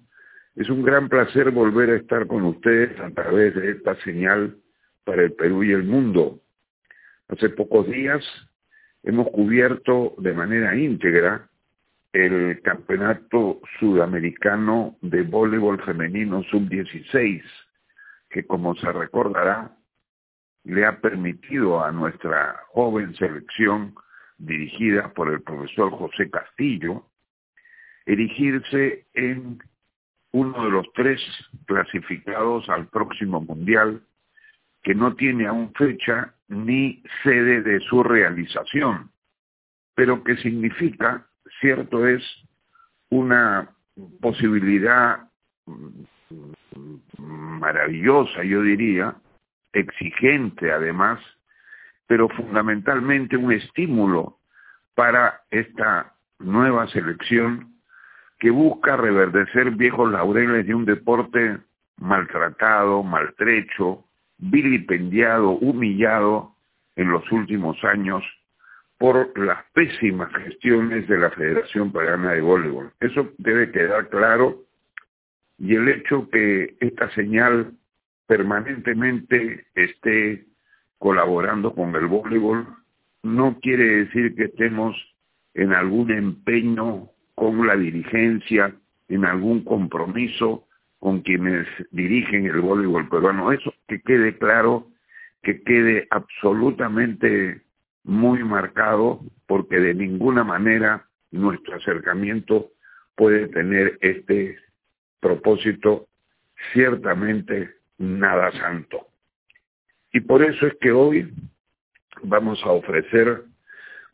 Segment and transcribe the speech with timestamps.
[0.55, 4.55] es un gran placer volver a estar con ustedes a través de esta señal
[5.03, 6.39] para el Perú y el mundo.
[7.27, 8.23] Hace pocos días
[9.03, 11.49] hemos cubierto de manera íntegra
[12.13, 17.43] el Campeonato Sudamericano de Voleibol Femenino Sub-16,
[18.29, 19.75] que como se recordará,
[20.63, 23.93] le ha permitido a nuestra joven selección
[24.37, 27.05] dirigida por el profesor José Castillo,
[28.05, 29.59] erigirse en
[30.31, 31.21] uno de los tres
[31.65, 34.01] clasificados al próximo Mundial,
[34.83, 39.11] que no tiene aún fecha ni sede de su realización,
[39.95, 41.27] pero que significa,
[41.59, 42.23] cierto es,
[43.09, 43.69] una
[44.21, 45.29] posibilidad
[47.17, 49.15] maravillosa, yo diría,
[49.73, 51.19] exigente además,
[52.07, 54.39] pero fundamentalmente un estímulo
[54.95, 57.75] para esta nueva selección
[58.39, 61.57] que busca reverdecer viejos laureles de un deporte
[61.97, 64.05] maltratado, maltrecho,
[64.37, 66.55] vilipendiado, humillado
[66.95, 68.23] en los últimos años
[68.97, 72.91] por las pésimas gestiones de la Federación Pagana de Voleibol.
[72.99, 74.63] Eso debe quedar claro
[75.59, 77.73] y el hecho que esta señal
[78.27, 80.45] permanentemente esté
[80.97, 82.67] colaborando con el voleibol
[83.23, 84.95] no quiere decir que estemos
[85.53, 88.75] en algún empeño con la dirigencia,
[89.09, 90.67] en algún compromiso
[90.99, 93.51] con quienes dirigen el voleibol peruano.
[93.51, 94.87] Eso que quede claro,
[95.43, 97.61] que quede absolutamente
[98.03, 102.71] muy marcado, porque de ninguna manera nuestro acercamiento
[103.15, 104.57] puede tener este
[105.19, 106.07] propósito
[106.73, 109.07] ciertamente nada santo.
[110.11, 111.31] Y por eso es que hoy
[112.23, 113.43] vamos a ofrecer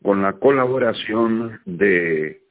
[0.02, 2.42] con la colaboración de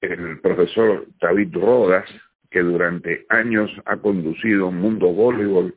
[0.00, 2.08] el profesor David Rodas,
[2.50, 5.74] que durante años ha conducido Mundo Voleibol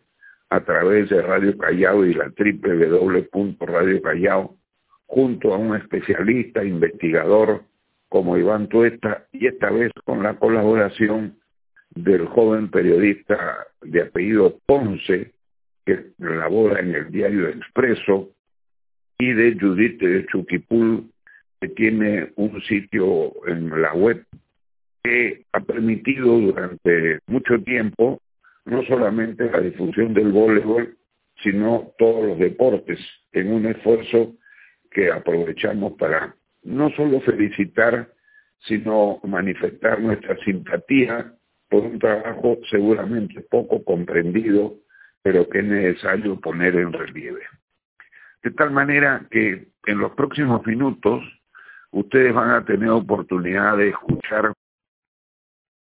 [0.49, 4.55] a través de Radio Callao y la www.radio Callao,
[5.05, 7.63] junto a un especialista, investigador
[8.09, 11.37] como Iván Tuesta, y esta vez con la colaboración
[11.89, 15.33] del joven periodista de apellido Ponce,
[15.87, 18.29] que labora en el diario Expreso,
[19.17, 21.09] y de Judith Chuquipul,
[21.61, 24.23] que tiene un sitio en la web
[25.01, 28.21] que ha permitido durante mucho tiempo
[28.65, 30.97] no solamente la difusión del voleibol,
[31.41, 32.99] sino todos los deportes,
[33.31, 34.35] en un esfuerzo
[34.91, 38.11] que aprovechamos para no solo felicitar,
[38.59, 41.33] sino manifestar nuestra simpatía
[41.69, 44.75] por un trabajo seguramente poco comprendido,
[45.27, 47.41] pero que es necesario poner en relieve.
[48.41, 51.21] De tal manera que en los próximos minutos
[51.91, 54.53] ustedes van a tener oportunidad de escuchar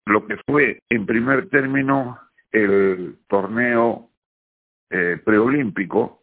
[0.06, 2.19] lo que fue en primer término
[2.53, 4.09] el torneo
[4.88, 6.22] eh, preolímpico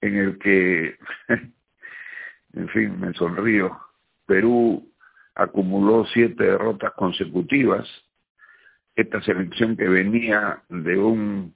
[0.00, 0.96] en el que,
[2.52, 3.76] en fin, me sonrío,
[4.24, 4.88] Perú
[5.34, 7.88] acumuló siete derrotas consecutivas,
[8.94, 11.55] esta selección que venía de un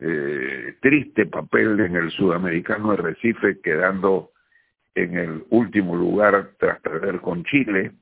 [0.00, 4.30] eh, triste papel en el sudamericano de Recife, quedando
[4.94, 7.92] en el último lugar tras perder con Chile,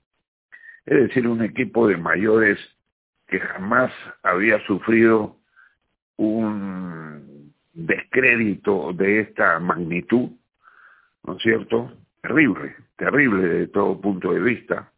[0.84, 2.58] es decir, un equipo de mayores
[3.26, 3.92] que jamás
[4.22, 5.36] había sufrido
[6.16, 10.30] un descrédito de esta magnitud,
[11.24, 11.92] ¿no es cierto?
[12.22, 14.90] Terrible, terrible de todo punto de vista.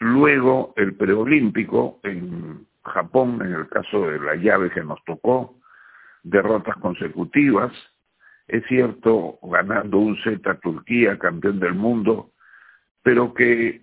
[0.00, 2.66] Luego el preolímpico en
[3.14, 5.60] En el caso de la llave que nos tocó,
[6.24, 7.72] derrotas consecutivas,
[8.48, 12.32] es cierto, ganando un set a Turquía, campeón del mundo,
[13.04, 13.82] pero que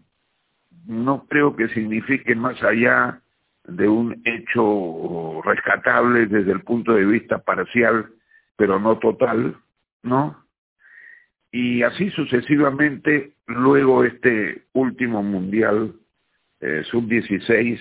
[0.85, 3.21] no creo que signifique más allá
[3.63, 8.11] de un hecho rescatable desde el punto de vista parcial,
[8.57, 9.55] pero no total,
[10.03, 10.45] ¿no?
[11.53, 15.95] Y así sucesivamente, luego este último mundial
[16.59, 17.79] eh, sub-16,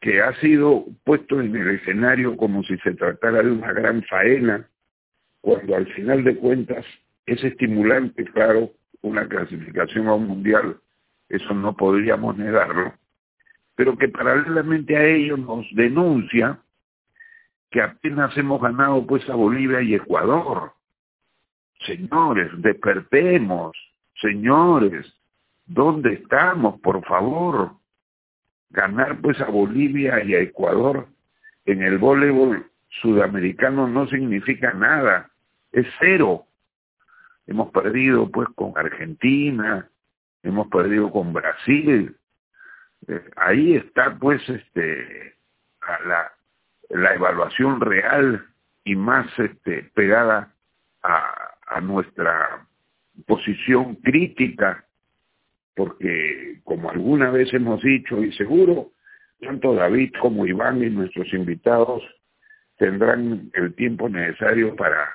[0.00, 4.68] que ha sido puesto en el escenario como si se tratara de una gran faena,
[5.40, 6.84] cuando al final de cuentas
[7.26, 8.70] es estimulante, claro,
[9.02, 10.76] una clasificación a un mundial,
[11.28, 12.94] eso no podríamos negarlo,
[13.74, 16.58] pero que paralelamente a ello nos denuncia
[17.70, 20.72] que apenas hemos ganado pues a Bolivia y Ecuador.
[21.86, 23.76] Señores, despertemos,
[24.20, 25.06] señores,
[25.66, 27.77] ¿dónde estamos, por favor?
[28.70, 31.08] Ganar pues a Bolivia y a Ecuador
[31.64, 32.70] en el voleibol
[33.02, 35.30] sudamericano no significa nada,
[35.72, 36.46] es cero.
[37.46, 39.88] hemos perdido pues con Argentina,
[40.42, 42.16] hemos perdido con Brasil.
[43.06, 45.34] Eh, ahí está pues este
[46.06, 46.32] la,
[46.90, 48.46] la evaluación real
[48.84, 50.52] y más este, pegada
[51.02, 52.66] a, a nuestra
[53.26, 54.84] posición crítica,
[55.78, 58.90] porque como alguna vez hemos dicho y seguro,
[59.40, 62.02] tanto David como Iván y nuestros invitados
[62.78, 65.08] tendrán el tiempo necesario para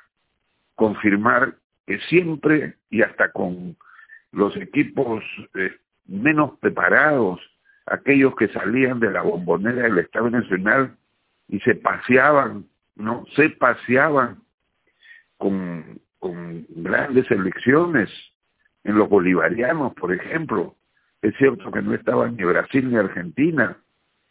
[0.75, 1.55] confirmar
[1.85, 3.75] que siempre y hasta con
[4.31, 5.21] los equipos
[5.55, 5.75] eh,
[6.05, 7.41] menos preparados,
[7.85, 10.95] aquellos que salían de la bombonera del Estado Nacional
[11.49, 13.25] y se paseaban, ¿no?
[13.35, 14.41] Se paseaban
[15.37, 18.09] con, con grandes elecciones
[18.83, 20.75] en los bolivarianos, por ejemplo.
[21.21, 23.77] Es cierto que no estaban ni Brasil ni Argentina,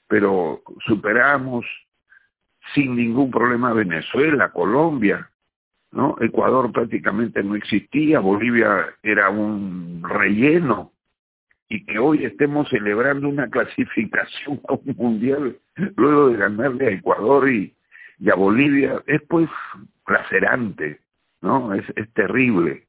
[0.08, 1.64] pero superamos
[2.74, 5.30] sin ningún problema Venezuela, Colombia,
[5.90, 6.16] ¿no?
[6.20, 10.92] Ecuador prácticamente no existía, Bolivia era un relleno,
[11.68, 15.58] y que hoy estemos celebrando una clasificación a un mundial
[15.96, 17.74] luego de ganarle a Ecuador y,
[18.30, 19.48] a Bolivia, es pues
[20.06, 21.00] lacerante,
[21.40, 21.74] ¿no?
[21.74, 22.86] Es terrible,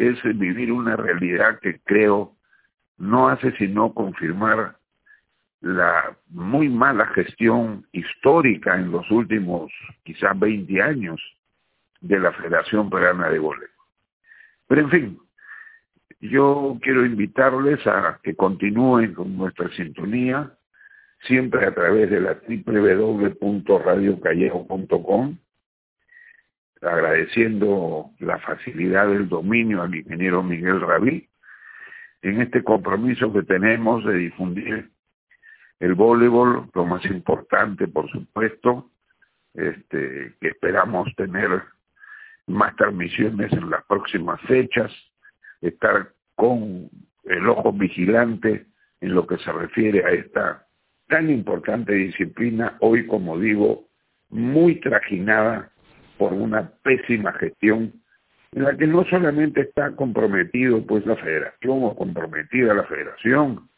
[0.00, 2.34] es vivir una realidad que creo
[2.96, 4.76] no hace sino confirmar
[5.60, 9.70] la muy mala gestión histórica en los últimos
[10.04, 11.20] quizás 20 años
[12.00, 13.68] de la Federación Peruana de Voleibol.
[14.66, 15.18] Pero en fin,
[16.20, 20.54] yo quiero invitarles a que continúen con nuestra sintonía,
[21.22, 25.36] siempre a través de la www.radiocallego.com,
[26.82, 31.28] agradeciendo la facilidad del dominio al ingeniero Miguel Rabí,
[32.22, 34.90] en este compromiso que tenemos de difundir
[35.78, 38.90] el voleibol, lo más importante, por supuesto,
[39.54, 41.62] este, que esperamos tener
[42.46, 44.92] más transmisiones en las próximas fechas,
[45.60, 46.90] estar con
[47.24, 48.66] el ojo vigilante
[49.00, 50.66] en lo que se refiere a esta
[51.08, 53.88] tan importante disciplina, hoy, como digo,
[54.28, 55.70] muy trajinada
[56.20, 57.94] por una pésima gestión
[58.52, 63.70] en la que no solamente está comprometido pues la federación o comprometida la federación,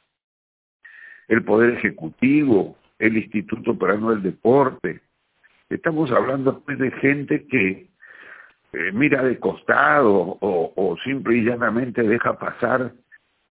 [1.29, 5.03] el Poder Ejecutivo, el Instituto Peruano del Deporte.
[5.71, 7.87] Estamos hablando pues, de gente que
[8.73, 12.93] eh, mira de costado o, o simple y llanamente deja pasar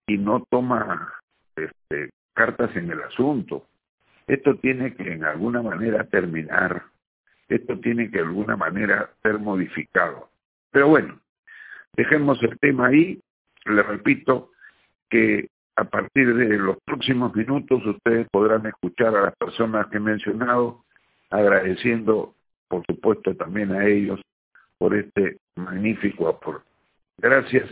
[0.05, 1.13] y no toma
[1.55, 3.67] este, cartas en el asunto.
[4.27, 6.83] Esto tiene que en alguna manera terminar,
[7.55, 10.29] esto tiene que de alguna manera ser modificado.
[10.71, 11.19] Pero bueno,
[11.93, 13.19] dejemos el tema ahí,
[13.65, 14.51] le repito
[15.09, 20.01] que a partir de los próximos minutos ustedes podrán escuchar a las personas que he
[20.01, 20.83] mencionado,
[21.29, 22.35] agradeciendo
[22.67, 24.21] por supuesto también a ellos
[24.77, 26.65] por este magnífico aporte.
[27.17, 27.69] Gracias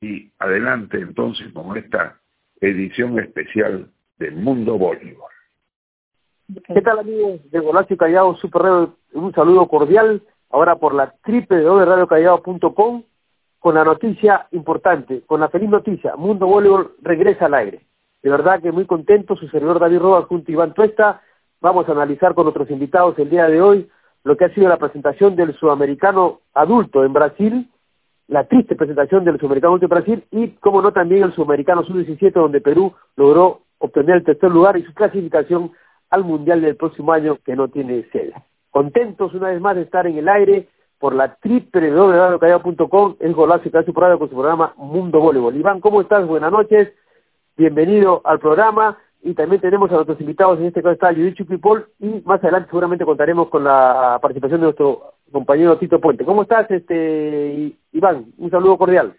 [0.00, 2.20] y adelante entonces con esta
[2.60, 5.32] edición especial de Mundo Voleibol.
[6.52, 8.96] ¿Qué tal amigos de Golacio Callao Super Radio?
[9.12, 13.02] Un saludo cordial ahora por la www.radiocallao.com
[13.60, 17.86] con la noticia importante, con la feliz noticia, Mundo Voleibol regresa al aire.
[18.22, 21.22] De verdad que muy contento, su servidor David Roa junto a Iván Tuesta,
[21.60, 23.88] vamos a analizar con otros invitados el día de hoy
[24.24, 27.70] lo que ha sido la presentación del sudamericano adulto en Brasil,
[28.26, 32.32] la triste presentación del sudamericano adulto en Brasil y, como no, también el sudamericano sub-17
[32.32, 35.72] donde Perú logró obtener el tercer lugar y su clasificación
[36.10, 38.34] al Mundial del próximo año que no tiene sede.
[38.70, 43.82] Contentos una vez más de estar en el aire por la www.radiocallao.com, el golazo que
[43.84, 45.56] su programa con su programa Mundo Voleibol.
[45.56, 46.26] Iván, ¿cómo estás?
[46.26, 46.92] Buenas noches,
[47.56, 51.86] bienvenido al programa y también tenemos a nuestros invitados, en este caso está Judith Paul
[51.98, 56.24] y más adelante seguramente contaremos con la participación de nuestro compañero Tito Puente.
[56.24, 58.26] ¿Cómo estás, este Iván?
[58.36, 59.14] Un saludo cordial.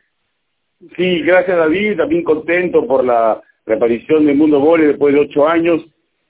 [0.95, 5.83] Sí, gracias David, también contento por la reaparición del Mundo Vole después de ocho años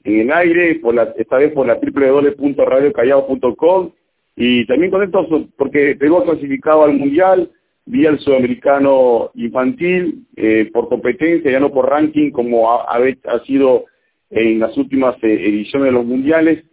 [0.03, 0.81] en el aire,
[1.17, 3.91] esta vez por la www.radiocallao.com
[4.36, 7.51] y también contento porque tengo clasificado al Mundial,
[7.86, 13.00] vía el sudamericano infantil eh, por competencia, ya no por ranking como ha,
[13.46, 13.86] sido
[14.29, 16.63] en las últimas eh, ediciones de los mundiales.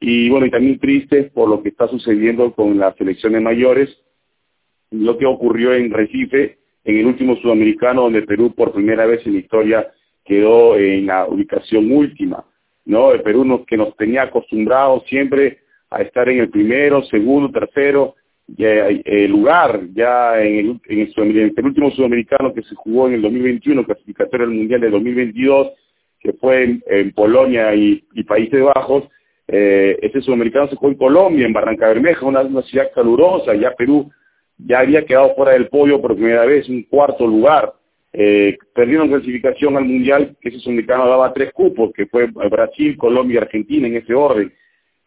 [0.00, 3.98] Y bueno, y también triste por lo que está sucediendo con las selecciones mayores,
[4.90, 9.34] lo que ocurrió en Recife, en el último sudamericano donde Perú por primera vez en
[9.34, 9.92] la historia
[10.24, 12.44] quedó en la ubicación última,
[12.88, 13.12] ¿no?
[13.12, 15.58] El Perú nos, que nos tenía acostumbrados siempre
[15.90, 18.16] a estar en el primero, segundo, tercero,
[18.56, 23.22] el eh, lugar ya en el, en, el, último sudamericano que se jugó en el
[23.22, 25.68] 2021, clasificatorio del Mundial de 2022,
[26.18, 29.04] que fue en, Polonia y, Países Bajos,
[29.46, 34.10] eh, ese sudamericano se jugó en Colombia, en Barranca Bermeja, una, ciudad calurosa, ya Perú
[34.56, 37.74] ya había quedado fuera del podio por primera vez, un cuarto lugar.
[38.12, 43.34] Eh, perdieron clasificación al Mundial, que ese sudamericano daba tres cupos, que fue Brasil, Colombia
[43.36, 44.52] y Argentina en ese orden.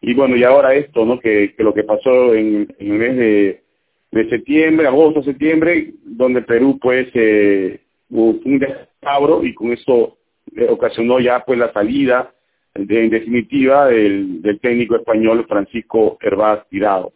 [0.00, 1.18] Y bueno, y ahora esto, ¿no?
[1.18, 7.80] Que, lo que pasó en, el mes de, septiembre, agosto, septiembre, donde Perú pues eh,
[8.10, 10.18] hubo un descabro y con eso
[10.54, 12.32] eh, ocasionó ya pues la salida
[12.74, 17.12] en definitiva del, del técnico español Francisco Hervás Tirado.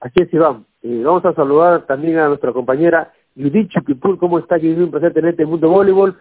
[0.00, 0.64] Así es, Iván.
[0.82, 4.18] Eh, vamos a saludar también a nuestra compañera Judith Chupipur.
[4.18, 4.78] ¿Cómo está, Judith?
[4.78, 6.16] Un placer tenerte en Mundo Voleibol.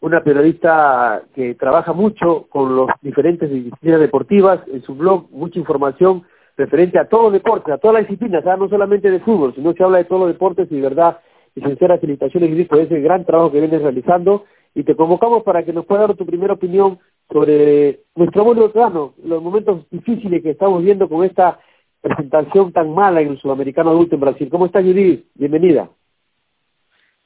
[0.00, 6.22] Una periodista que trabaja mucho con los diferentes disciplinas deportivas en su blog, mucha información
[6.56, 9.82] referente a todos los deportes, a todas las disciplinas, no solamente de fútbol, sino que
[9.82, 11.18] habla de todos los deportes y de verdad,
[11.54, 14.44] y sinceras felicitaciones, Judith, por ese gran trabajo que vienes realizando.
[14.74, 16.98] Y te convocamos para que nos puedas dar tu primera opinión
[17.30, 21.58] sobre nuestro voleibol peruano, los momentos difíciles que estamos viendo con esta
[22.00, 24.48] presentación tan mala en el sudamericano adulto en Brasil.
[24.50, 25.26] ¿Cómo está Judith?
[25.34, 25.90] Bienvenida.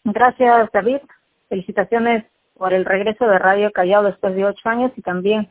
[0.05, 0.99] Gracias, David.
[1.49, 2.25] Felicitaciones
[2.57, 5.51] por el regreso de Radio Callao después de ocho años y también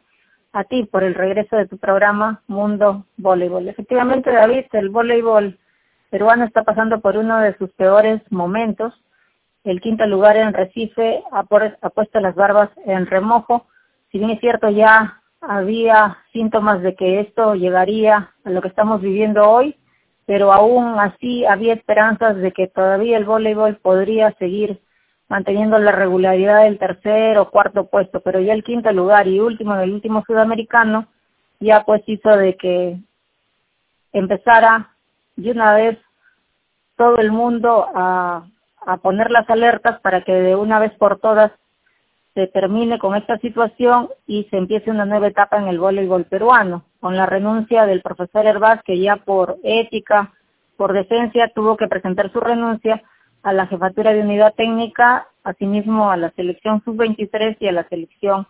[0.53, 3.67] a ti por el regreso de tu programa Mundo Voleibol.
[3.67, 5.57] Efectivamente, David, el voleibol
[6.11, 8.93] peruano está pasando por uno de sus peores momentos.
[9.63, 13.65] El quinto lugar en Recife ha, puesto las barbas en remojo.
[14.11, 19.01] Si bien es cierto, ya había síntomas de que esto llegaría a lo que estamos
[19.01, 19.75] viviendo hoy,
[20.25, 24.79] pero aún así había esperanzas de que todavía el voleibol podría seguir
[25.27, 29.75] manteniendo la regularidad del tercer o cuarto puesto, pero ya el quinto lugar y último
[29.75, 31.07] del último sudamericano
[31.59, 32.97] ya pues hizo de que
[34.11, 34.89] empezara
[35.35, 35.97] de una vez
[36.97, 38.45] todo el mundo a,
[38.85, 41.51] a poner las alertas para que de una vez por todas
[42.33, 46.83] se termine con esta situación y se empiece una nueva etapa en el voleibol peruano,
[46.99, 50.33] con la renuncia del profesor Herbaz, que ya por ética,
[50.75, 53.03] por decencia, tuvo que presentar su renuncia
[53.43, 58.47] a la jefatura de unidad técnica, asimismo a la selección sub-23 y a la selección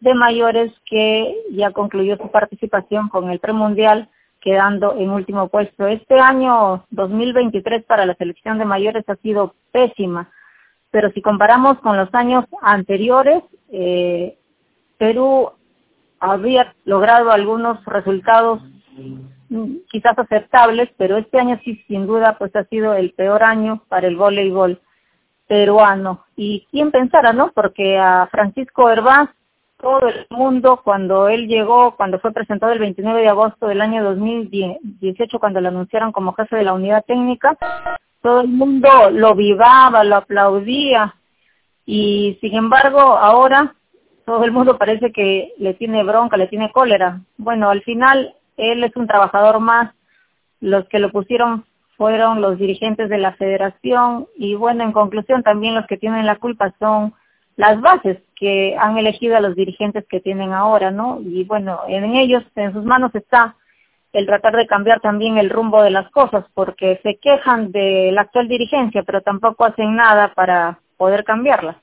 [0.00, 4.08] de mayores, que ya concluyó su participación con el premundial,
[4.40, 5.86] quedando en último puesto.
[5.86, 10.30] Este año 2023 para la selección de mayores ha sido pésima
[10.90, 14.38] pero si comparamos con los años anteriores, eh,
[14.98, 15.50] Perú
[16.18, 18.60] había logrado algunos resultados
[19.48, 23.82] mm, quizás aceptables, pero este año sí, sin duda, pues ha sido el peor año
[23.88, 24.80] para el voleibol
[25.46, 26.24] peruano.
[26.36, 27.52] Y quién pensara, ¿no?
[27.52, 29.28] Porque a Francisco Hervás,
[29.78, 34.02] todo el mundo, cuando él llegó, cuando fue presentado el 29 de agosto del año
[34.02, 37.56] 2018, cuando lo anunciaron como jefe de la unidad técnica,
[38.22, 41.14] todo el mundo lo vivaba, lo aplaudía
[41.84, 43.74] y sin embargo ahora
[44.24, 47.20] todo el mundo parece que le tiene bronca, le tiene cólera.
[47.36, 49.94] Bueno, al final él es un trabajador más,
[50.60, 51.64] los que lo pusieron
[51.96, 56.36] fueron los dirigentes de la federación y bueno, en conclusión también los que tienen la
[56.36, 57.14] culpa son
[57.56, 61.20] las bases que han elegido a los dirigentes que tienen ahora, ¿no?
[61.22, 63.56] Y bueno, en ellos, en sus manos está
[64.16, 68.22] el tratar de cambiar también el rumbo de las cosas, porque se quejan de la
[68.22, 71.82] actual dirigencia, pero tampoco hacen nada para poder cambiarla.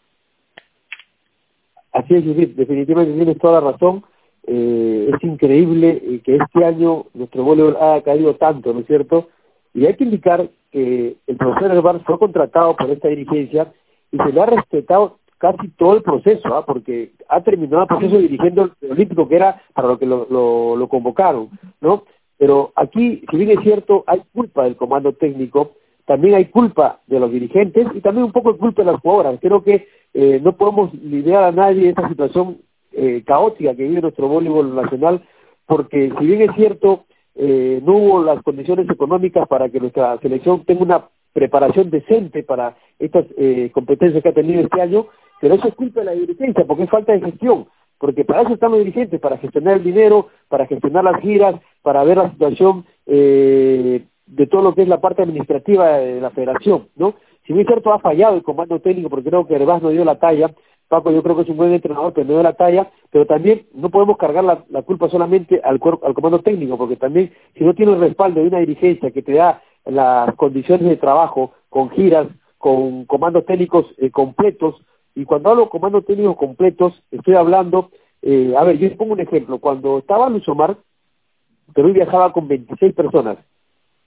[1.92, 4.04] Así es, Judith, definitivamente tienes toda la razón.
[4.48, 9.30] Eh, es increíble eh, que este año nuestro voleibol haya caído tanto, ¿no es cierto?
[9.76, 13.72] Y hay que indicar que el profesor Herbar fue contratado por esta dirigencia
[14.12, 16.66] y se le ha respetado casi todo el proceso, ¿ah?
[16.66, 20.76] porque ha terminado el proceso dirigiendo el Olímpico, que era para lo que lo, lo,
[20.76, 21.50] lo convocaron,
[21.80, 22.06] ¿no?
[22.38, 25.74] Pero aquí, si bien es cierto, hay culpa del comando técnico,
[26.06, 29.40] también hay culpa de los dirigentes y también un poco de culpa de las jugadoras.
[29.40, 32.58] Creo que eh, no podemos lidiar a nadie esta situación
[32.92, 35.24] eh, caótica que vive nuestro voleibol nacional,
[35.66, 40.66] porque si bien es cierto, eh, no hubo las condiciones económicas para que nuestra selección
[40.66, 43.26] tenga una preparación decente para estas
[43.72, 45.08] competencias que ha tenido este año,
[45.42, 47.66] pero eso es culpa de la dirigencia, porque es falta de gestión
[47.98, 52.04] porque para eso están los dirigentes, para gestionar el dinero, para gestionar las giras, para
[52.04, 56.88] ver la situación eh, de todo lo que es la parte administrativa de la federación,
[56.96, 57.16] ¿no?
[57.46, 60.20] Si bien cierto, ha fallado el comando técnico, porque creo que Herbaz no dio la
[60.20, 60.54] talla,
[60.88, 63.66] Paco yo creo que es un buen entrenador, pero no dio la talla, pero también
[63.74, 67.94] no podemos cargar la, culpa solamente al, al comando técnico, porque también si no tiene
[67.94, 73.06] el respaldo de una dirigencia que te da las condiciones de trabajo con giras, con
[73.06, 74.76] comandos técnicos eh, completos,
[75.16, 77.92] y cuando hablo de comandos técnicos completos, estoy hablando,
[78.22, 79.60] eh, a ver, yo pongo un ejemplo.
[79.60, 80.78] Cuando estaba Luis Omar,
[81.74, 83.38] Perú viajaba con 26 personas,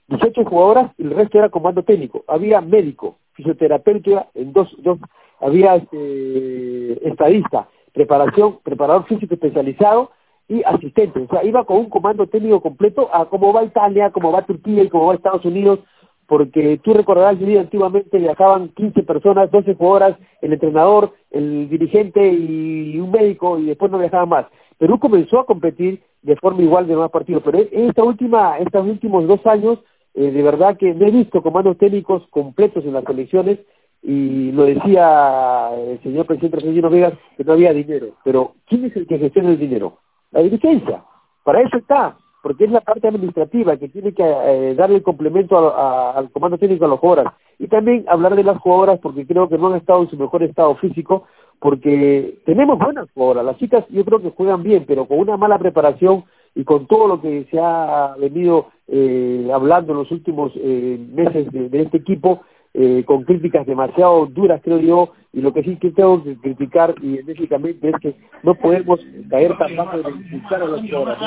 [0.07, 2.23] 18 jugadoras y el resto era comando técnico.
[2.27, 4.99] Había médico, fisioterapeuta, en dos, dos
[5.39, 10.11] había este, estadista, preparación, preparador físico especializado
[10.47, 11.19] y asistente.
[11.19, 14.83] O sea, iba con un comando técnico completo a cómo va Italia, cómo va Turquía
[14.83, 15.79] y cómo va Estados Unidos.
[16.27, 22.99] Porque tú recordarás, que antiguamente viajaban 15 personas, 12 jugadoras, el entrenador, el dirigente y
[22.99, 24.45] un médico, y después no viajaban más.
[24.77, 28.85] Perú comenzó a competir de forma igual de más partidos, pero en esta última, estos
[28.85, 29.79] últimos dos años,
[30.13, 33.59] eh, de verdad que no he visto comandos técnicos completos en las selecciones,
[34.03, 38.07] y lo decía el señor presidente Argentino Vegas, que no había dinero.
[38.23, 39.97] Pero, ¿quién es el que gestiona el dinero?
[40.31, 41.03] La dirigencia.
[41.43, 45.57] Para eso está porque es la parte administrativa que tiene que eh, dar el complemento
[45.57, 47.31] al comando técnico a los jugadores.
[47.59, 50.43] Y también hablar de las jugadoras, porque creo que no han estado en su mejor
[50.43, 51.25] estado físico,
[51.59, 53.45] porque tenemos buenas jugadoras.
[53.45, 56.23] Las chicas yo creo que juegan bien, pero con una mala preparación
[56.55, 61.51] y con todo lo que se ha venido eh, hablando en los últimos eh, meses
[61.51, 62.41] de, este equipo,
[62.79, 66.93] eh, con críticas demasiado duras, creo yo, y lo que sí que tengo que criticar
[67.01, 68.99] y enérgicamente es que no podemos
[69.31, 71.17] caer tan bajo de insultar a las jugadoras.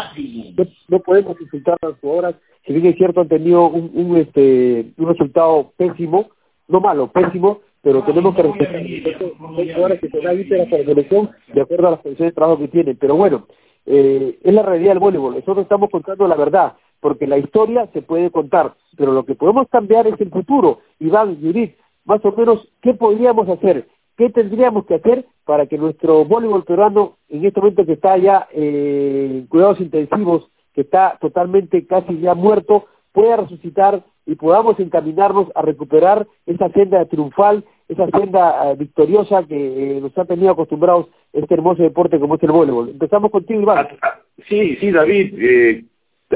[0.89, 4.93] No, podemos insultar a las jugadoras, si bien es cierto han tenido un, un, este,
[4.97, 6.29] un resultado pésimo,
[6.69, 9.19] no malo, pésimo, pero tenemos que respetar.
[9.19, 12.61] Son jugadoras que se dan para la selección de acuerdo a las condiciones de trabajo
[12.61, 13.49] que tienen, pero bueno,
[13.87, 15.35] eh, es la realidad del voleibol.
[15.35, 19.69] Nosotros estamos contando la verdad porque la historia se puede contar, pero lo que podemos
[19.69, 20.81] cambiar es el futuro.
[20.99, 23.89] Iván, Judith, más o menos, ¿qué podríamos hacer?
[24.17, 28.49] ¿Qué tendríamos que hacer para que nuestro voleibol peruano, en este momento que está ya
[28.53, 35.49] eh, en cuidados intensivos, que está totalmente casi ya muerto, pueda resucitar y podamos encaminarnos
[35.55, 41.09] a recuperar esa senda triunfal, esa senda eh, victoriosa que eh, nos ha tenido acostumbrados
[41.33, 42.91] este hermoso deporte como es el voleibol.
[42.91, 43.89] Empezamos contigo, Iván.
[43.91, 45.35] Ah, ah, sí, sí, David.
[45.37, 45.85] Eh,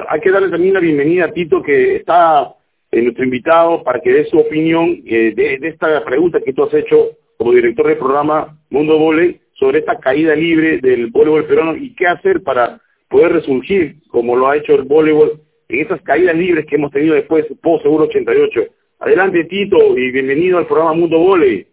[0.09, 2.55] hay que darle también la bienvenida a Tito, que está
[2.91, 6.65] en eh, nuestro invitado, para que dé su opinión eh, de, esta pregunta que tú
[6.65, 11.77] has hecho como director del programa Mundo Voley sobre esta caída libre del voleibol peruano
[11.77, 16.37] y qué hacer para poder resurgir, como lo ha hecho el voleibol, en esas caídas
[16.37, 18.63] libres que hemos tenido después post Seguro 88.
[19.01, 21.67] Adelante Tito y bienvenido al programa Mundo Voley.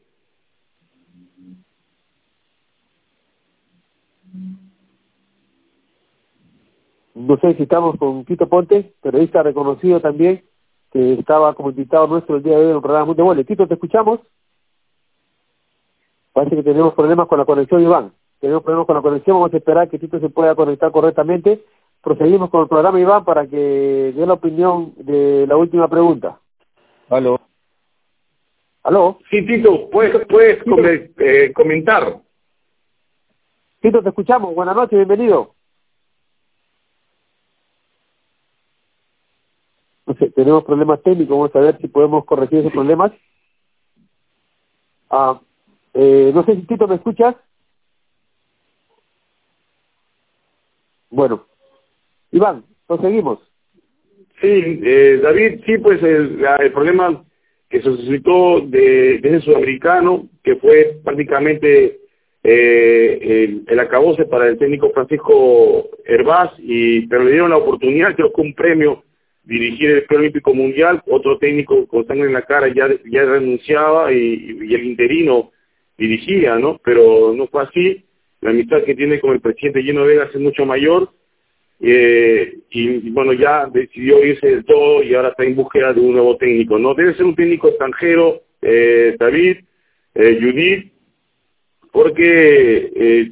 [7.27, 10.43] No sé si estamos con Quito Ponte, periodista reconocido también,
[10.91, 13.43] que estaba como invitado nuestro el día de hoy en el programa Mundo Vole.
[13.43, 14.19] Tito, ¿te escuchamos?
[16.33, 18.11] Parece que tenemos problemas con la conexión, Iván.
[18.39, 21.63] Tenemos problemas con la conexión, vamos a esperar que Tito se pueda conectar correctamente.
[22.01, 26.39] Proseguimos con el programa, Iván, para que dé la opinión de la última pregunta.
[27.09, 27.39] Aló.
[28.83, 29.19] ¿Aló?
[29.29, 30.63] Sí, Tito, puedes, puedes
[31.19, 32.17] eh, comentar.
[33.81, 34.55] Tito, te escuchamos.
[34.55, 35.53] Buenas noches, bienvenido.
[40.41, 43.11] Tenemos problemas técnicos, vamos a ver si podemos corregir esos problemas.
[45.07, 45.39] Ah,
[45.93, 47.35] eh, no sé si Tito me escuchas.
[51.11, 51.45] Bueno,
[52.31, 53.39] Iván, proseguimos.
[54.39, 56.41] Sí, eh, David, sí, pues el,
[56.73, 57.23] problema
[57.69, 61.99] que se suscitó de, desde Sudamericano, que fue prácticamente
[62.43, 68.15] eh, el, el, acabose para el técnico Francisco Hervás, y, pero le dieron la oportunidad,
[68.15, 69.03] creo que un premio
[69.43, 74.11] dirigir el Club Olímpico Mundial, otro técnico con sangre en la cara ya, ya renunciaba
[74.11, 75.51] y, el interino
[75.97, 76.79] dirigía, ¿no?
[76.83, 78.05] Pero no fue así.
[78.41, 81.09] La amistad que tiene con el presidente Lleno Vegas es mucho mayor.
[81.79, 86.13] Eh, y, bueno, ya decidió irse del todo y ahora está en búsqueda de un
[86.13, 86.93] nuevo técnico, ¿no?
[86.93, 89.57] Debe ser un técnico extranjero, eh, David,
[90.13, 90.91] eh, Judith,
[91.91, 93.31] porque eh,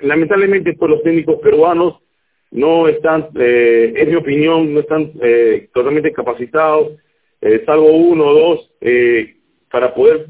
[0.00, 2.00] lamentablemente por los técnicos peruanos
[2.50, 6.92] no están, eh, en mi opinión, no están eh, totalmente capacitados,
[7.40, 9.36] eh, salvo uno o dos, eh,
[9.70, 10.26] para poder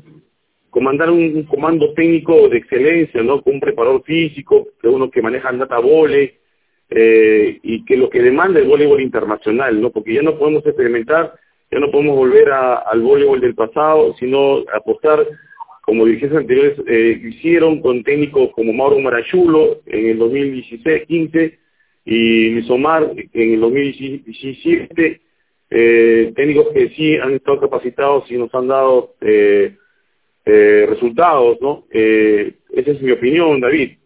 [0.71, 3.43] comandar un, comando técnico de excelencia, ¿no?
[3.43, 6.33] Con un preparador físico, que uno que maneja data volley,
[6.91, 9.91] eh, y que lo que demanda el voleibol internacional, ¿no?
[9.91, 11.35] Porque ya no podemos experimentar,
[11.71, 15.27] ya no podemos volver al voleibol del pasado, sino apostar
[15.83, 16.79] como dirigentes anteriores
[17.25, 21.59] hicieron con técnicos como Mauro Marayulo en el 2016-15,
[22.11, 25.21] y Misomar en el 2017,
[25.69, 29.77] eh, técnicos que sí han estado capacitados y nos han dado eh,
[30.47, 31.85] eh, resultados, ¿no?
[31.91, 33.99] Esa es mi opinión, David.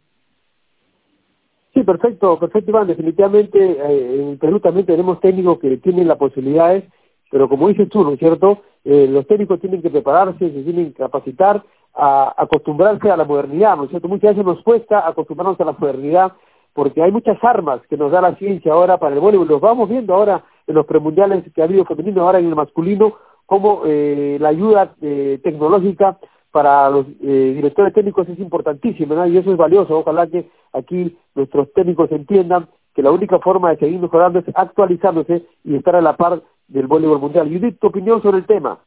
[1.73, 2.89] Sí, perfecto, perfecto, Iván.
[2.89, 6.83] Definitivamente en Perú también tenemos técnicos que tienen las posibilidades,
[7.31, 8.63] pero como dices tú, ¿no es cierto?
[8.83, 11.63] Los técnicos tienen que prepararse, se tienen que capacitar,
[11.95, 14.09] a acostumbrarse a la modernidad, ¿no es cierto?
[14.09, 16.33] Muchas veces nos cuesta acostumbrarnos a la modernidad
[16.75, 19.49] porque hay muchas armas que nos da la ciencia ahora para el voleibol.
[19.49, 23.15] Los vamos viendo ahora en los premundiales que ha habido femenino, ahora en el masculino,
[23.47, 26.19] como eh, la ayuda eh, tecnológica
[26.51, 29.99] para los eh, directores técnicos es importantísima, y eso es valioso.
[29.99, 35.47] Ojalá que aquí nuestros técnicos entiendan que la única forma de seguir mejorando es actualizándose
[35.65, 37.49] y estar a la par del voleibol mundial.
[37.49, 38.79] Judith, tu opinión sobre el tema.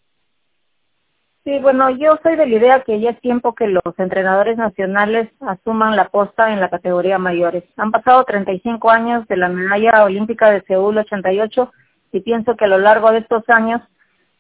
[1.46, 5.30] Sí, bueno, yo soy de la idea que ya es tiempo que los entrenadores nacionales
[5.42, 7.64] asuman la posta en la categoría mayores.
[7.78, 11.72] Han pasado 35 años de la medalla olímpica de Seúl 88
[12.14, 13.80] y pienso que a lo largo de estos años,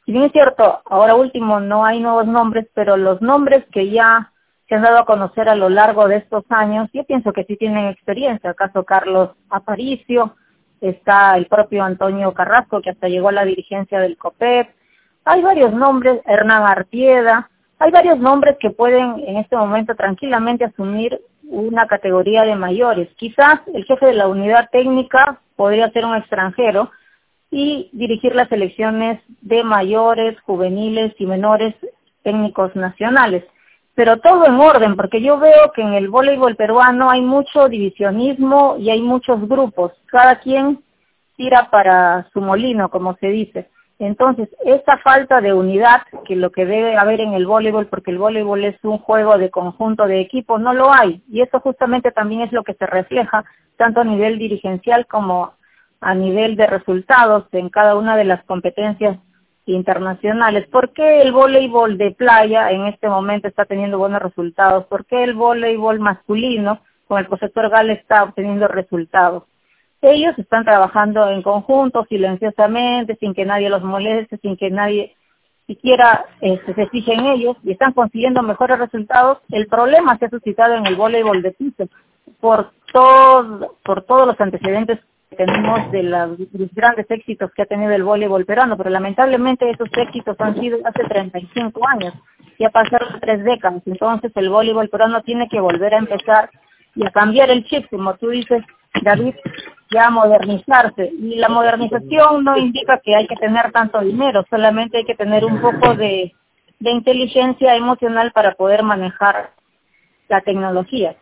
[0.03, 4.31] si bien es cierto, ahora último no hay nuevos nombres, pero los nombres que ya
[4.67, 7.55] se han dado a conocer a lo largo de estos años, yo pienso que sí
[7.55, 8.49] tienen experiencia.
[8.49, 10.35] Acaso Carlos Aparicio,
[10.81, 14.69] está el propio Antonio Carrasco, que hasta llegó a la dirigencia del COPEP,
[15.25, 21.19] hay varios nombres, Hernán Artieda, hay varios nombres que pueden en este momento tranquilamente asumir
[21.43, 23.09] una categoría de mayores.
[23.17, 26.91] Quizás el jefe de la unidad técnica podría ser un extranjero
[27.51, 31.75] y dirigir las elecciones de mayores, juveniles y menores
[32.23, 33.43] técnicos nacionales.
[33.93, 38.75] Pero todo en orden, porque yo veo que en el voleibol peruano hay mucho divisionismo
[38.77, 39.93] y hay muchos grupos.
[40.07, 40.83] Cada quien
[41.37, 43.69] tira para su molino, como se dice.
[43.97, 48.17] Entonces, esta falta de unidad, que lo que debe haber en el voleibol, porque el
[48.17, 51.23] voleibol es un juego de conjunto de equipos, no lo hay.
[51.29, 53.45] Y eso justamente también es lo que se refleja
[53.77, 55.53] tanto a nivel dirigencial como
[56.01, 59.17] a nivel de resultados en cada una de las competencias
[59.65, 60.67] internacionales.
[60.67, 64.85] ¿Por qué el voleibol de playa en este momento está teniendo buenos resultados?
[64.85, 69.43] ¿Por qué el voleibol masculino con el profesor Gale está obteniendo resultados?
[70.01, 75.15] Ellos están trabajando en conjunto, silenciosamente, sin que nadie los moleste, sin que nadie
[75.67, 79.39] siquiera este, se fije en ellos y están consiguiendo mejores resultados.
[79.49, 81.87] El problema se ha suscitado en el voleibol de piso
[82.39, 86.37] por, todo, por todos los antecedentes que tenemos de los
[86.73, 91.03] grandes éxitos que ha tenido el voleibol peruano, pero lamentablemente esos éxitos han sido hace
[91.03, 92.13] 35 años,
[92.59, 96.49] ya pasaron tres décadas, entonces el voleibol peruano tiene que volver a empezar
[96.95, 98.63] y a cambiar el chip, como tú dices,
[99.01, 99.35] David,
[99.91, 101.11] ya modernizarse.
[101.17, 105.45] Y la modernización no indica que hay que tener tanto dinero, solamente hay que tener
[105.45, 106.33] un poco de,
[106.79, 109.51] de inteligencia emocional para poder manejar
[110.27, 111.15] la tecnología.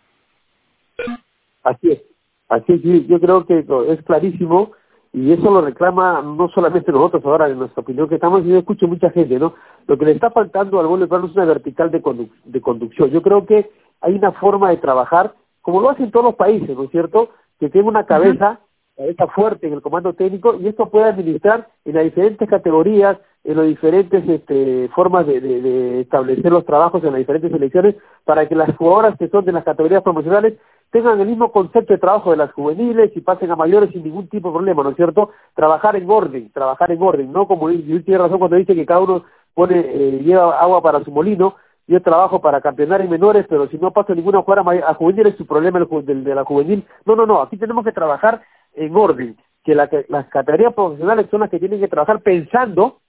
[1.64, 2.02] Así es,
[2.50, 4.72] así es, yo creo que es clarísimo
[5.12, 8.88] y eso lo reclama no solamente nosotros ahora en nuestra opinión que estamos, yo escucho
[8.88, 9.54] mucha gente, ¿no?
[9.86, 12.02] Lo que le está faltando al voleibol es una vertical de,
[12.46, 13.12] de conducción.
[13.12, 13.70] Yo creo que
[14.02, 17.30] hay una forma de trabajar, como lo hacen todos los países, ¿no es cierto?,
[17.64, 18.60] que tiene una cabeza,
[18.98, 23.56] cabeza fuerte en el comando técnico y esto puede administrar en las diferentes categorías, en
[23.56, 27.96] las diferentes este, formas de, de, establecer los trabajos en las diferentes selecciones
[28.26, 30.56] para que las jugadoras que son de las categorías promocionales
[30.92, 34.28] tengan el mismo concepto de trabajo de las juveniles y pasen a mayores sin ningún
[34.28, 35.30] tipo de problema, ¿no es cierto?
[35.56, 39.00] Trabajar en orden, trabajar en orden, no como él tiene razón cuando dice que cada
[39.00, 39.24] uno
[39.54, 41.56] pone eh, lleva agua para su molino,
[41.88, 45.36] yo trabajo para campeonar en menores, pero si no paso ninguna jugada a juvenil es
[45.36, 46.86] su problema el, de la juvenil.
[47.06, 48.42] No, no, no, aquí tenemos que trabajar
[48.76, 53.00] en orden, que, la, las categorías profesionales son las que tienen que trabajar pensando,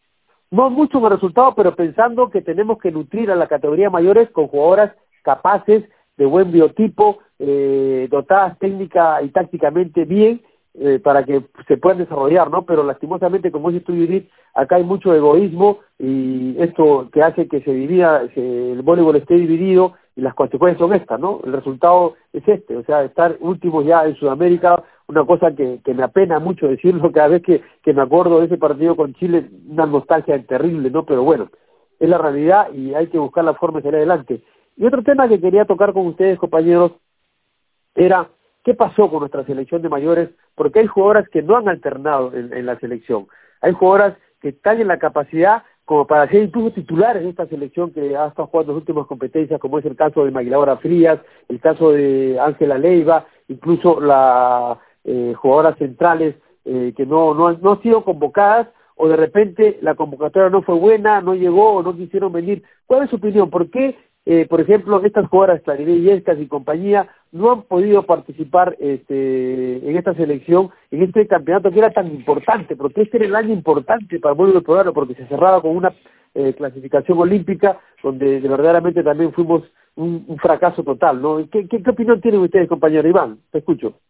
[0.51, 4.31] no mucho en el resultado, pero pensando que tenemos que nutrir a la categoría mayores
[4.31, 5.85] con jugadoras capaces,
[6.17, 10.43] de buen biotipo, eh, dotadas técnica y tácticamente bien,
[10.75, 12.65] eh, para que se puedan desarrollar, ¿no?
[12.65, 17.61] Pero lastimosamente, como dice tú, Judith, acá hay mucho egoísmo y esto que hace que
[17.63, 21.41] se divida, el voleibol esté dividido y las consecuencias son estas, ¿no?
[21.45, 25.95] El resultado es este, o sea, estar últimos ya en Sudamérica, una cosa que, que
[25.95, 29.49] me apena mucho decirlo cada vez que, que me acuerdo de ese partido con Chile,
[29.69, 31.05] una nostalgia terrible, ¿no?
[31.05, 31.51] Pero bueno,
[31.99, 34.43] es la realidad y hay que buscar la forma de salir adelante.
[34.77, 36.93] Y otro tema que quería tocar con ustedes, compañeros,
[37.95, 38.29] era
[38.65, 40.31] ¿Qué pasó con nuestra selección de mayores?
[40.55, 43.29] Porque hay jugadoras que no han alternado en, la selección.
[43.61, 47.93] Hay jugadoras que están en la capacidad como para ser incluso titulares en esta selección
[47.93, 51.61] que ha estado jugando las últimas competencias, como es el caso de Maguilaura Frías, el
[51.61, 57.83] caso de Ángela Leiva, incluso las eh, jugadoras centrales eh, que no, no, no han
[57.83, 62.33] sido convocadas o de repente la convocatoria no fue buena, no llegó o no quisieron
[62.33, 62.63] venir.
[62.87, 63.51] ¿Cuál es su opinión?
[63.51, 68.75] ¿Por qué eh, por ejemplo, estas jugadoras Claribel Yescas y compañía no han podido participar
[68.81, 73.37] este, en esta selección, en este campeonato que era tan importante, porque este era el
[73.37, 75.93] año importante para el pueblo peruano, porque se cerraba con una
[76.35, 79.63] eh, clasificación olímpica, donde verdaderamente también fuimos
[79.97, 81.21] un, fracaso total.
[81.53, 83.39] ¿Qué, opinión tienen ustedes, compañero Iván?
[83.53, 84.01] Te escucho.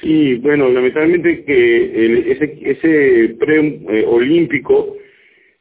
[0.00, 4.96] Sí, bueno, lamentablemente que ese, ese pre-olímpico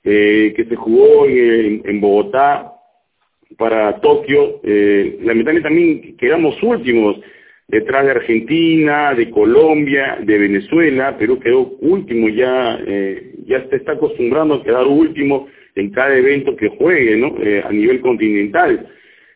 [0.06, 2.79] eh, que se jugó en Bogotá
[3.58, 7.20] para Tokio, eh, lamentablemente también quedamos últimos
[7.68, 13.94] detrás de Argentina, de Colombia, de Venezuela, Perú quedó último ya, eh, ya se está
[13.94, 17.36] acostumbrando a quedar último en cada evento que juegue, ¿no?
[17.42, 18.88] Eh, a nivel continental.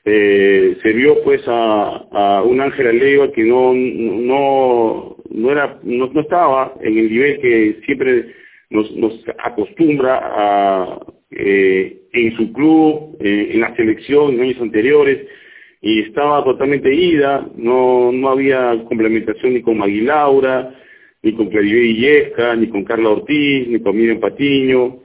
[0.06, 6.74] Se vio pues a, un Ángel Aleva que no, no, no era, no, no estaba
[6.82, 8.26] en el nivel que siempre
[8.70, 11.00] nos, nos acostumbra a,
[12.14, 15.28] en su club, eh, en la selección en años anteriores,
[15.82, 20.74] y estaba totalmente ida, no, no había complementación ni con Magui Laura,
[21.24, 25.02] ni con Claribé Illesca, ni con Carla Ortiz, ni con Miriam Patiño,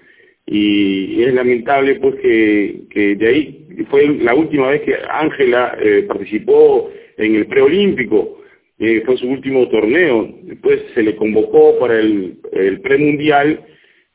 [0.47, 6.05] y es lamentable pues que, que de ahí fue la última vez que Ángela eh,
[6.07, 8.39] participó en el preolímpico,
[8.79, 13.61] eh, fue su último torneo, después se le convocó para el, el premundial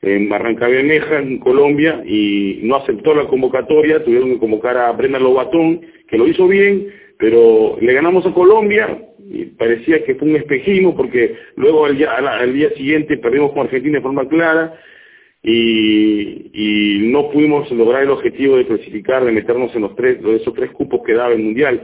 [0.03, 5.19] en Barranca Bermeja, en Colombia, y no aceptó la convocatoria, tuvieron que convocar a Brenda
[5.19, 6.87] Lobatón, que lo hizo bien,
[7.17, 12.11] pero le ganamos a Colombia, y parecía que fue un espejismo, porque luego al día,
[12.11, 14.73] al día siguiente perdimos con Argentina de forma clara,
[15.41, 20.53] y, y no pudimos lograr el objetivo de clasificar, de meternos en los tres, esos
[20.53, 21.81] tres cupos que daba el Mundial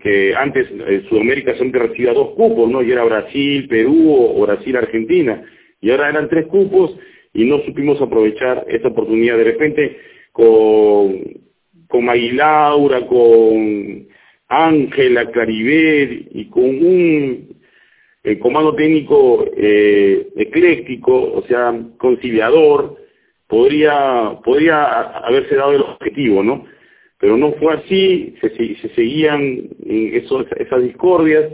[0.00, 2.82] que antes eh, Sudamérica siempre recibía dos cupos, ¿no?
[2.82, 5.42] Y era Brasil, Perú o, Brasil, Argentina.
[5.80, 6.96] Y ahora eran tres cupos
[7.36, 9.36] y no supimos aprovechar esa oportunidad.
[9.36, 9.98] De repente,
[10.32, 11.22] con,
[11.86, 14.08] con Maguilaura, con
[14.48, 17.56] Ángela, Claribel y con un
[18.24, 22.96] eh, comando técnico eh, ecléctico, o sea, conciliador,
[23.46, 26.64] podría, podría haberse dado el objetivo, ¿no?
[27.18, 31.50] pero no fue así, se, se seguían esas discordias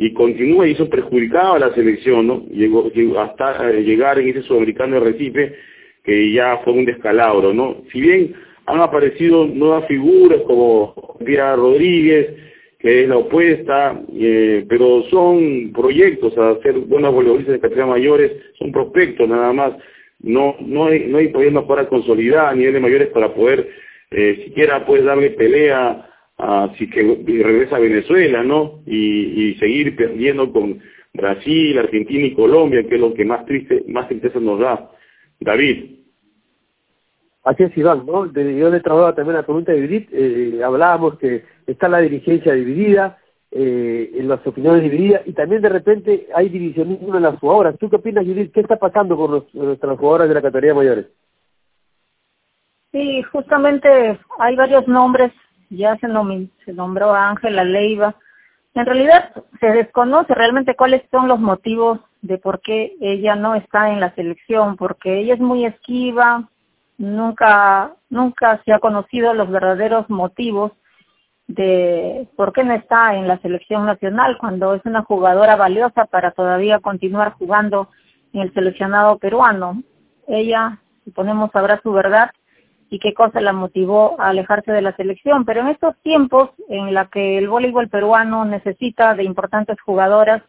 [0.00, 2.46] y continúa y eso perjudicaba a la selección, ¿no?
[2.50, 5.54] Llegó, hasta eh, llegar en ese sudamericano de Recife
[6.02, 7.82] que ya fue un descalabro, ¿no?
[7.92, 8.34] Si bien
[8.64, 12.28] han aparecido nuevas figuras como Pia Rodríguez,
[12.78, 18.32] que es la opuesta, eh, pero son proyectos a hacer buenas voleibolistas de categorías mayores,
[18.58, 19.74] son prospectos nada más,
[20.20, 23.68] no no hay, no hay para consolidar a niveles mayores para poder
[24.10, 26.09] eh, siquiera puedes darle pelea
[26.40, 28.80] a si que regresa a Venezuela, ¿no?
[28.86, 30.80] Y, y seguir perdiendo con
[31.12, 34.90] Brasil, Argentina y Colombia, que es lo que más triste, más tristeza nos da.
[35.40, 36.00] David.
[37.42, 38.30] Así es, Iván, ¿no?
[38.32, 43.18] yo le trabajaba también la pregunta de Judith, eh, hablábamos que está la dirigencia dividida,
[43.50, 47.76] eh, en las opiniones divididas, y también de repente hay divisionismo en las jugadoras.
[47.78, 48.52] ¿Tú qué opinas, Judith?
[48.52, 51.06] ¿Qué está pasando con nuestras jugadoras de la categoría mayores?
[52.92, 55.32] Sí, justamente hay varios nombres,
[55.70, 56.08] ya se,
[56.64, 58.14] se nombró Ángela Leiva.
[58.74, 63.90] En realidad se desconoce realmente cuáles son los motivos de por qué ella no está
[63.90, 66.48] en la selección, porque ella es muy esquiva,
[66.98, 70.72] nunca, nunca se ha conocido los verdaderos motivos
[71.46, 76.30] de por qué no está en la selección nacional cuando es una jugadora valiosa para
[76.30, 77.88] todavía continuar jugando
[78.32, 79.82] en el seleccionado peruano.
[80.28, 82.30] Ella, suponemos, sabrá su verdad
[82.90, 85.44] y qué cosa la motivó a alejarse de la selección.
[85.44, 90.42] Pero en estos tiempos en la que el voleibol peruano necesita de importantes jugadoras,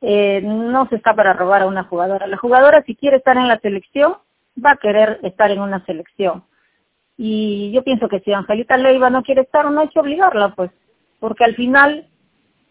[0.00, 2.26] eh, no se está para robar a una jugadora.
[2.26, 4.16] La jugadora si quiere estar en la selección,
[4.62, 6.42] va a querer estar en una selección.
[7.16, 10.72] Y yo pienso que si Angelita Leiva no quiere estar, no hay que obligarla, pues,
[11.20, 12.08] porque al final,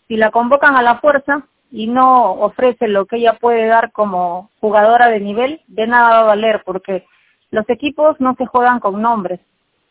[0.07, 4.49] si la convocan a la fuerza y no ofrece lo que ella puede dar como
[4.59, 7.05] jugadora de nivel, de nada va a valer, porque
[7.51, 9.39] los equipos no se juegan con nombres,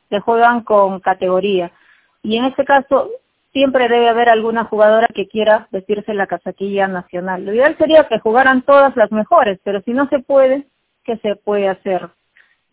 [0.09, 1.73] se juegan con categoría.
[2.23, 3.11] Y en este caso,
[3.53, 7.45] siempre debe haber alguna jugadora que quiera vestirse la casaquilla nacional.
[7.45, 10.67] Lo ideal sería que jugaran todas las mejores, pero si no se puede,
[11.05, 12.11] ¿qué se puede hacer?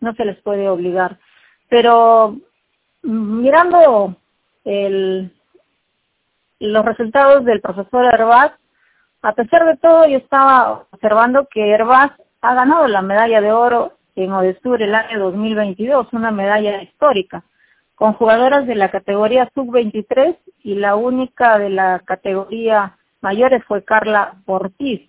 [0.00, 1.18] No se les puede obligar.
[1.68, 2.36] Pero
[3.02, 4.16] mm, mirando
[6.58, 8.52] los resultados del profesor Herbaz,
[9.22, 13.92] a pesar de todo, yo estaba observando que Herbaz ha ganado la medalla de oro
[14.16, 17.44] en Odesur el año 2022, una medalla histórica,
[17.94, 24.36] con jugadoras de la categoría sub-23 y la única de la categoría mayores fue Carla
[24.46, 25.08] Ortiz.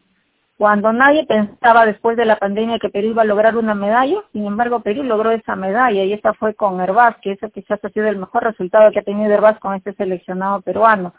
[0.57, 4.45] Cuando nadie pensaba después de la pandemia que Perú iba a lograr una medalla, sin
[4.45, 8.07] embargo Perú logró esa medalla y esa fue con Herbaz, que eso quizás ha sido
[8.07, 11.13] el mejor resultado que ha tenido Herbaz con este seleccionado peruano.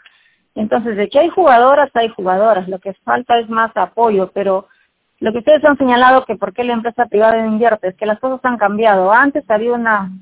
[0.56, 4.66] Entonces, de que hay jugadoras, hay jugadoras, lo que falta es más apoyo, pero
[5.20, 8.20] lo que ustedes han señalado que por qué la empresa privada invierte es que las
[8.20, 9.12] cosas han cambiado.
[9.12, 10.12] Antes había una,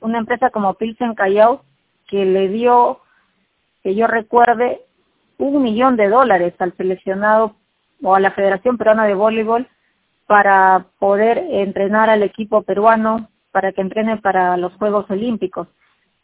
[0.00, 1.62] una empresa como Pilsen Callao
[2.06, 3.00] que le dio,
[3.82, 4.80] que yo recuerde,
[5.36, 7.54] un millón de dólares al seleccionado
[8.02, 9.68] o a la Federación Peruana de Voleibol
[10.26, 15.68] para poder entrenar al equipo peruano para que entrene para los Juegos Olímpicos.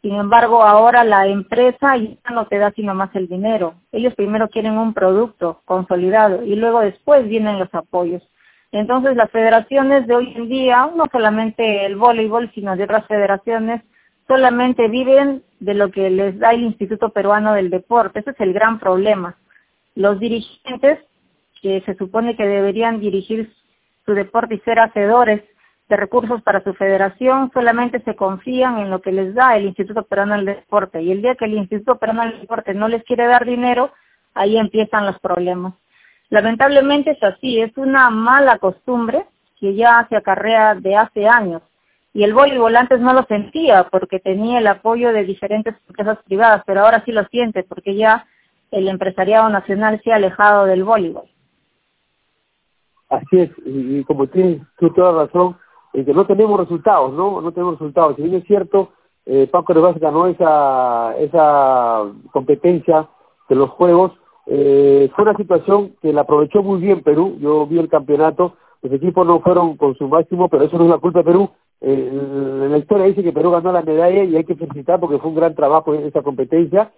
[0.05, 3.77] Sin embargo, ahora la empresa ya no te da sino más el dinero.
[3.91, 8.23] Ellos primero quieren un producto consolidado y luego después vienen los apoyos.
[8.71, 13.81] Entonces las federaciones de hoy en día, no solamente el voleibol, sino de otras federaciones,
[14.29, 18.19] solamente viven de lo que les da el Instituto Peruano del Deporte.
[18.19, 19.39] Ese es el gran problema.
[19.95, 20.99] Los dirigentes,
[21.63, 23.51] que se supone que deberían dirigir
[24.05, 25.43] su deporte y ser hacedores
[25.89, 30.05] de recursos para su federación, solamente se confían en lo que les da el Instituto
[30.05, 31.03] Peruano del Deporte.
[31.03, 33.93] Y el día que el Instituto Peruano del Deporte no les quiere dar dinero,
[34.35, 35.75] ahí empiezan los problemas.
[36.31, 39.27] Lamentablemente es así, es una mala costumbre
[39.61, 41.63] que ya se acarrea de hace años.
[42.15, 46.63] Y el voleibol antes no lo sentía porque tenía el apoyo de diferentes empresas privadas,
[46.65, 48.27] pero ahora sí lo siente porque ya
[48.71, 51.29] el empresariado nacional se ha alejado del voleibol.
[53.09, 55.57] Así es, y, como tienes tú toda razón,
[55.95, 57.41] en que no tenemos resultados, ¿no?
[57.41, 58.17] No tenemos resultados.
[58.17, 58.91] Si bien es cierto,
[59.25, 62.03] eh, Paco Rivas ganó esa, esa
[62.33, 63.09] competencia
[63.49, 64.13] de los Juegos,
[64.47, 67.37] eh, fue una situación que la aprovechó muy bien Perú.
[67.41, 70.91] Yo vi el campeonato, los equipos no fueron con su máximo, pero eso no es
[70.91, 71.51] la culpa de Perú.
[71.81, 75.31] en la historia dice que Perú ganó la medalla y hay que felicitar porque fue
[75.31, 76.93] un gran trabajo en esa competencia.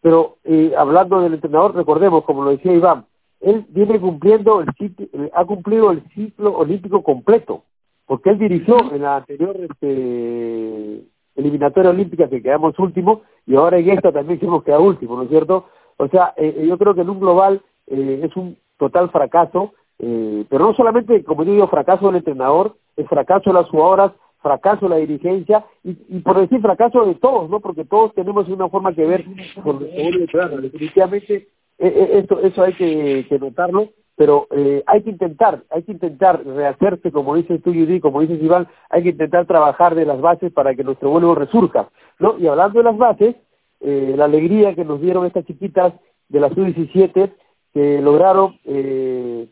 [0.00, 3.06] Pero eh, hablando del entrenador, recordemos, como lo decía Iván,
[3.40, 7.64] él viene cumpliendo el ciclo, ha cumplido el ciclo olímpico completo,
[8.06, 11.02] porque él dirigió en la anterior este,
[11.34, 15.28] eliminatoria olímpica que quedamos último y ahora en esta también hemos quedado último, ¿no es
[15.28, 15.66] cierto?
[15.96, 20.44] O sea, eh, yo creo que en un global eh, es un total fracaso, eh,
[20.48, 24.86] pero no solamente, como yo digo, fracaso del entrenador, es fracaso de las jugadoras, fracaso
[24.86, 27.60] de la dirigencia y, y por decir fracaso de todos, ¿no?
[27.60, 29.24] Porque todos tenemos una forma que ver
[29.62, 30.26] con el
[30.62, 36.44] Definitivamente esto, eso hay que, que notarlo, pero eh, hay que intentar, hay que intentar
[36.44, 40.52] rehacerse, como dices tú, Judy, como dices Iván, hay que intentar trabajar de las bases
[40.52, 42.38] para que nuestro vuelo resurja, ¿no?
[42.38, 43.36] Y hablando de las bases,
[43.80, 45.92] eh, la alegría que nos dieron estas chiquitas
[46.28, 47.30] de la sub-17
[47.74, 49.48] que lograron eh,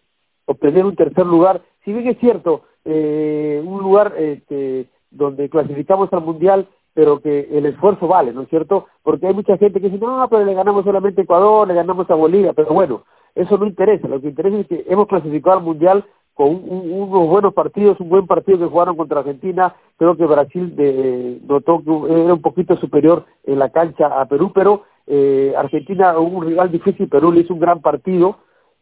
[0.46, 6.22] obtener un tercer lugar, si bien es cierto, eh, un lugar este, donde clasificamos al
[6.22, 8.86] Mundial, pero que el esfuerzo vale, ¿no es cierto?
[9.02, 12.08] Porque hay mucha gente que dice, no, pero le ganamos solamente a Ecuador, le ganamos
[12.08, 15.64] a Bolivia, pero bueno, eso no interesa, lo que interesa es que hemos clasificado al
[15.64, 20.74] Mundial con unos buenos partidos, un buen partido que jugaron contra Argentina, creo que Brasil
[20.74, 26.18] de, notó que era un poquito superior en la cancha a Perú, pero eh, Argentina
[26.18, 28.38] un rival difícil, Perú le hizo un gran partido.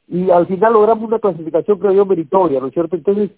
[0.08, 2.96] Y al final logramos una clasificación creo yo meritoria, ¿no es cierto?
[2.96, 3.30] Entonces,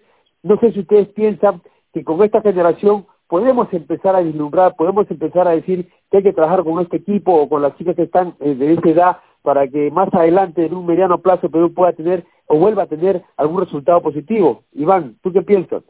[0.42, 1.60] no sé si ustedes piensan
[1.92, 6.32] que con esta generación podemos empezar a vislumbrar, podemos empezar a decir que hay que
[6.32, 9.68] trabajar con este equipo o con las chicas que están eh, de esa edad para
[9.68, 13.60] que más adelante en un mediano plazo Perú pueda tener o vuelva a tener algún
[13.60, 14.64] resultado positivo.
[14.72, 15.82] Iván, ¿tú qué piensas?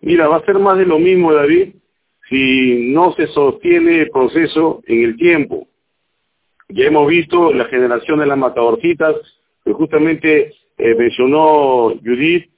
[0.00, 1.74] Mira, va a ser más de lo mismo, David,
[2.28, 5.66] si no se sostiene el proceso en el tiempo.
[6.68, 9.16] Ya hemos visto la generación de las matadorcitas,
[9.64, 12.48] que justamente eh, mencionó Judith,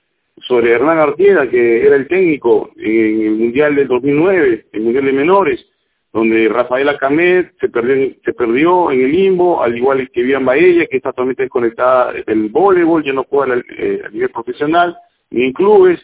[0.43, 5.13] sobre Hernán Artieda, que era el técnico en el Mundial del 2009, el Mundial de
[5.13, 5.67] Menores,
[6.13, 11.11] donde Rafaela Camet se perdió, en el limbo, al igual que Vivian Baella, que está
[11.11, 14.97] totalmente desconectada del voleibol, ya no juega eh, a nivel profesional,
[15.31, 16.01] ni en clubes,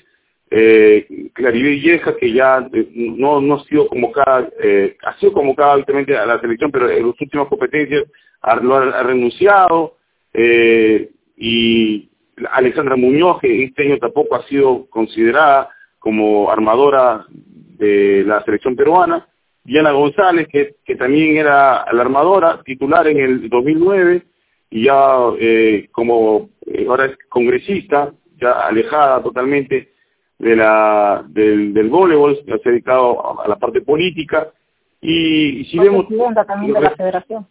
[0.50, 6.16] eh, Vieja, que ya eh, no, no ha sido convocada, eh, ha sido convocada habitualmente
[6.16, 8.04] a la selección, pero en las últimas competencias
[8.40, 9.96] ha, lo ha, renunciado,
[11.36, 12.08] y
[12.52, 19.26] Alexandra Muñoz, que este año tampoco ha sido considerada como armadora de la selección peruana,
[19.64, 24.22] Diana González, que, que también era la armadora titular en el 2009
[24.70, 29.92] y ya eh, como eh, ahora es congresista, ya alejada totalmente
[30.38, 34.50] de la del, del voleibol, se ha dedicado a, la parte política
[35.00, 36.06] y, si vemos
[36.46, 37.46] también de la federación.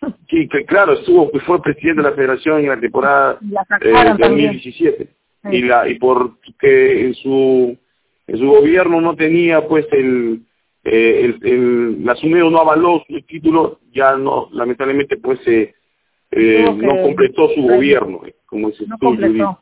[0.28, 3.38] Sí, que claro, estuvo, fue presidente de la federación en la temporada
[3.80, 5.08] eh, 2017.
[5.50, 7.78] Y la y porque en su
[8.26, 10.42] en su gobierno no tenía pues el
[10.84, 15.74] eh, el, el, la SUMEO no avaló su título, ya no, lamentablemente pues eh,
[16.30, 19.60] eh no completó su gobierno, eh, como dices no tú, completó.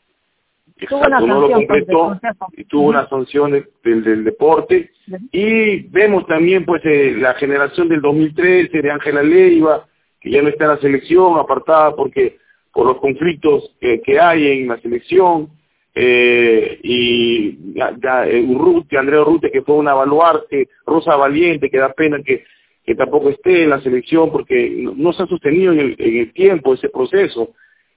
[0.78, 2.20] Exacto, no lo pues, completó
[2.56, 4.90] y tuvo una sanción del, del deporte.
[5.30, 9.86] Y vemos también pues eh, la generación del 2013 de Ángela Leiva,
[10.20, 12.38] que ya no está en la selección, apartada porque
[12.72, 15.50] por los conflictos que, hay en la selección,
[15.94, 21.92] eh, y ya, ya Urruti, Andrea Urruti, que fue una baluarte, Rosa Valiente, que da
[21.92, 22.44] pena que,
[22.84, 26.88] que tampoco esté en la selección porque no, se ha sostenido en el, tiempo ese
[26.88, 27.50] proceso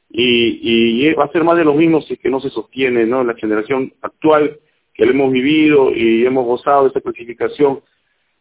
[0.10, 3.06] y, y va a ser más de lo mismo si es que no se sostiene
[3.06, 3.24] ¿no?
[3.24, 4.60] la generación actual
[4.96, 7.82] que lo hemos vivido y hemos gozado de esta clasificación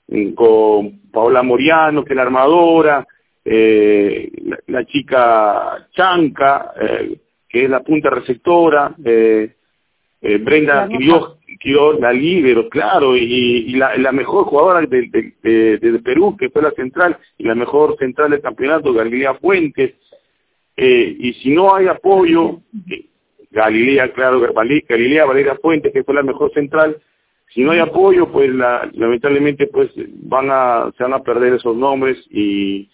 [0.09, 3.07] mm, con Paola Moriano, que es la armadora,
[3.45, 4.31] eh,
[4.69, 7.19] la, chica Chanca, eh,
[7.55, 9.55] que es la punta receptora, eh,
[10.21, 16.37] eh Brenda Quiroz, la líder, claro, y, la, la, mejor jugadora de, de, de, Perú,
[16.37, 19.95] que fue la central, y la mejor central del campeonato, Galilea Fuentes,
[20.77, 22.61] eh, y si no hay apoyo,
[23.53, 26.97] Galilea, claro, Galilea Valeria Fuentes, que fue la mejor central.
[27.51, 29.91] Si no hay apoyo, pues lamentablemente pues
[30.25, 32.91] van a, se van a perder esos nombres y,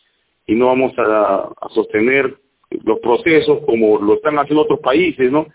[0.47, 2.40] y no vamos a, a sostener
[2.85, 5.47] los procesos como lo están haciendo otros países, ¿no?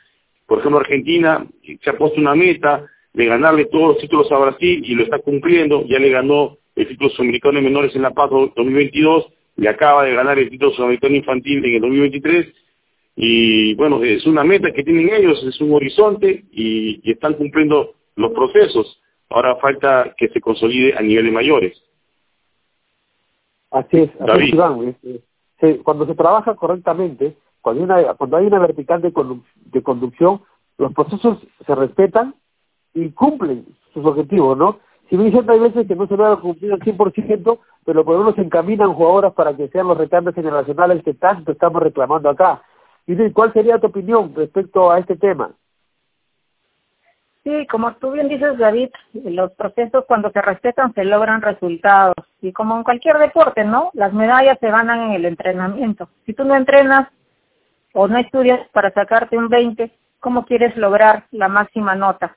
[0.45, 1.45] Por ejemplo, Argentina
[1.82, 5.20] se ha puesto una meta de ganarle todos los títulos a Brasil y lo está
[5.20, 10.03] cumpliendo, ya le ganó el título sudamericano de menores en La Paz 2022, le acaba
[10.03, 12.47] de ganar el título sudamericano infantil en el 2023
[13.16, 18.32] y bueno, es una meta que tienen ellos, es un horizonte y, están cumpliendo los
[18.34, 19.01] procesos.
[19.30, 21.82] Ahora falta que se consolide a niveles mayores.
[23.72, 24.51] Así es, así
[25.03, 25.22] es
[25.84, 29.12] cuando se trabaja correctamente, cuando hay una, cuando hay una vertical de,
[29.84, 30.41] conducción,
[30.78, 32.36] los procesos se respetan
[32.93, 34.80] y cumplen sus objetivos, ¿no?
[35.10, 38.36] Si bien hay veces que no se logra cumplir al 100%, pero por lo menos
[38.36, 42.62] se encaminan jugadoras para que sean los recambios generacionales que tanto estamos reclamando acá.
[43.08, 45.51] Y ¿cuál sería tu opinión respecto a este tema?
[47.46, 52.16] Sí, como tú bien dices, David, los procesos cuando se respetan se logran resultados.
[52.41, 53.91] Y como en cualquier deporte, ¿no?
[53.93, 56.10] Las medallas se ganan en el entrenamiento.
[56.26, 57.08] Si tú no entrenas
[57.93, 62.36] o no estudias para sacarte un 20, ¿cómo quieres lograr la máxima nota?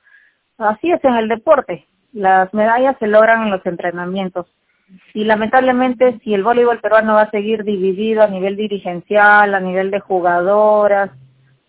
[0.59, 1.87] Así es en el deporte.
[2.13, 4.45] Las medallas se logran en los entrenamientos.
[5.15, 9.89] Y lamentablemente, si el voleibol peruano va a seguir dividido a nivel dirigencial, a nivel
[9.89, 11.09] de jugadoras,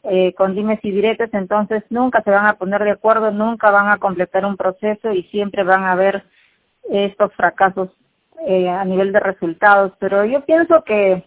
[0.03, 3.89] eh, con dimes y diretes, entonces nunca se van a poner de acuerdo, nunca van
[3.89, 6.25] a completar un proceso y siempre van a haber
[6.89, 7.91] estos fracasos
[8.47, 9.93] eh, a nivel de resultados.
[9.99, 11.25] Pero yo pienso que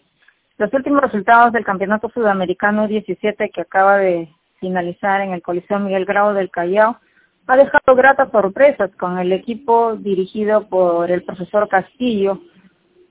[0.58, 6.04] los últimos resultados del Campeonato Sudamericano 17 que acaba de finalizar en el Coliseo Miguel
[6.04, 6.98] Grau del Callao
[7.46, 12.40] ha dejado gratas sorpresas con el equipo dirigido por el profesor Castillo,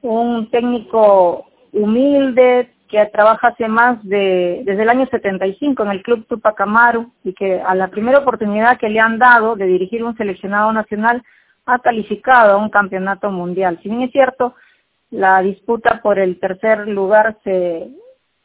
[0.01, 6.27] un técnico humilde que trabaja hace más de, desde el año 75 en el Club
[6.27, 10.15] Tupac Amaru y que a la primera oportunidad que le han dado de dirigir un
[10.15, 11.23] seleccionado nacional
[11.65, 13.79] ha calificado a un campeonato mundial.
[13.81, 14.53] Si bien es cierto,
[15.09, 17.89] la disputa por el tercer lugar se,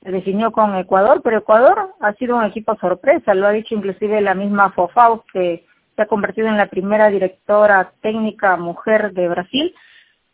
[0.00, 4.32] definió con Ecuador, pero Ecuador ha sido un equipo sorpresa, lo ha dicho inclusive la
[4.32, 9.74] misma Fofau, que se ha convertido en la primera directora técnica mujer de Brasil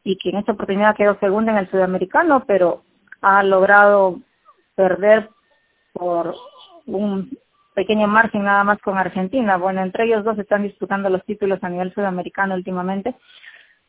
[0.05, 2.85] y que en esta oportunidad quedó segunda en el sudamericano, pero
[3.25, 4.21] ha logrado
[4.75, 5.31] perder
[5.95, 6.35] por
[6.87, 7.31] un
[7.75, 9.57] pequeño margen nada más con Argentina.
[9.57, 13.15] Bueno, entre ellos dos están disputando los títulos a nivel sudamericano últimamente,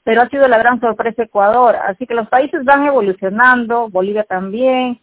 [0.03, 1.75] pero ha sido la gran sorpresa Ecuador.
[1.75, 5.01] Así que los países van evolucionando, Bolivia también,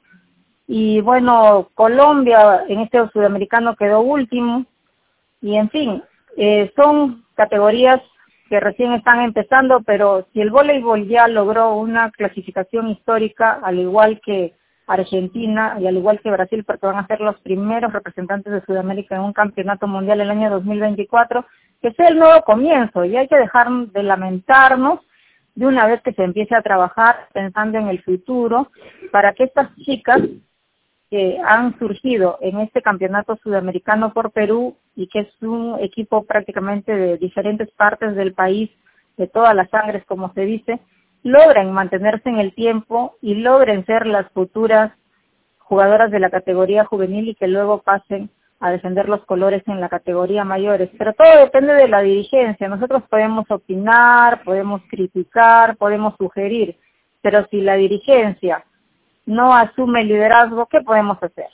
[0.67, 4.65] y bueno, Colombia en este sudamericano quedó último,
[5.43, 6.03] y en fin,
[6.39, 8.01] eh, son categorías
[8.53, 14.21] que recién están empezando, pero si el voleibol ya logró una clasificación histórica, al igual
[14.23, 14.53] que
[14.87, 19.17] Argentina y al igual que Brasil, porque van a ser los primeros representantes de Sudamérica
[19.17, 21.47] en un campeonato mundial el año 2024,
[21.81, 23.07] que sea el nuevo comienzo.
[23.07, 25.01] Y hay que dejar de lamentarnos
[25.55, 28.71] de una vez que se empiece a trabajar pensando en el futuro
[29.13, 30.21] para que estas chicas
[31.13, 36.97] que han surgido en este campeonato sudamericano por Perú y que es un equipo prácticamente
[36.97, 38.71] de diferentes partes del país,
[39.19, 40.81] de todas las sangres, como se dice,
[41.23, 44.91] logren mantenerse en el tiempo y logren ser las futuras
[45.59, 49.91] jugadoras de la categoría juvenil y que luego pasen a defender los colores en la
[49.91, 50.89] categoría mayores.
[50.97, 52.71] Pero todo depende de la dirigencia.
[52.71, 56.79] Nosotros podemos opinar, podemos criticar, podemos sugerir,
[57.21, 58.65] pero si la dirigencia
[59.27, 61.47] no asume el liderazgo, ¿qué podemos hacer?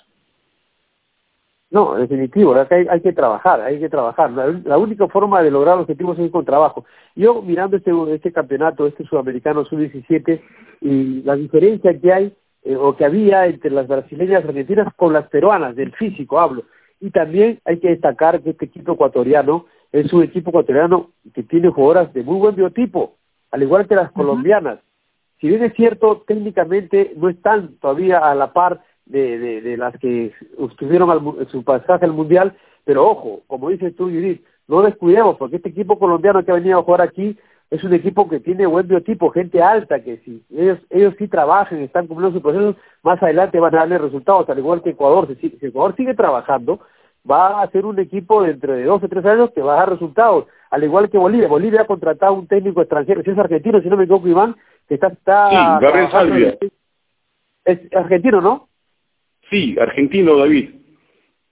[1.70, 4.30] No, definitivo, hay, hay que trabajar, hay que trabajar.
[4.64, 6.86] La, única forma de lograr los objetivos es con trabajo.
[7.14, 10.40] Yo mirando este, este campeonato, este sudamericano sub-17,
[10.80, 15.28] y la diferencia que hay eh, o que había entre las brasileñas argentinas con las
[15.28, 16.64] peruanas, del físico hablo.
[17.00, 21.68] Y también hay que destacar que este equipo ecuatoriano es un equipo ecuatoriano que tiene
[21.68, 23.16] jugadoras de muy buen biotipo,
[23.50, 24.80] al igual que las colombianas
[25.40, 31.10] si bien es cierto, técnicamente no están todavía a la par de, las que estuvieron
[31.10, 35.70] al, su pasaje al Mundial, pero ojo, como dices tú, Judith, no descuidemos, porque este
[35.70, 37.36] equipo colombiano que ha venido a jugar aquí
[37.70, 41.80] es un equipo que tiene buen biotipo, gente alta, que si ellos, ellos sí trabajan,
[41.80, 45.28] están cumpliendo su proceso, más adelante van a darle resultados, al igual que Ecuador.
[45.40, 46.80] Si Ecuador sigue trabajando,
[47.28, 49.90] va a ser un equipo dentro de dos o tres años que va a dar
[49.90, 51.48] resultados, al igual que Bolivia.
[51.48, 54.56] Bolivia ha contratado un técnico extranjero, si es argentino, si no me equivoco, Iván,
[54.88, 55.08] que está...
[55.08, 56.58] está sí, Gabriel Salvia.
[57.64, 58.68] Es argentino, ¿no?
[59.50, 60.70] Sí, argentino, David.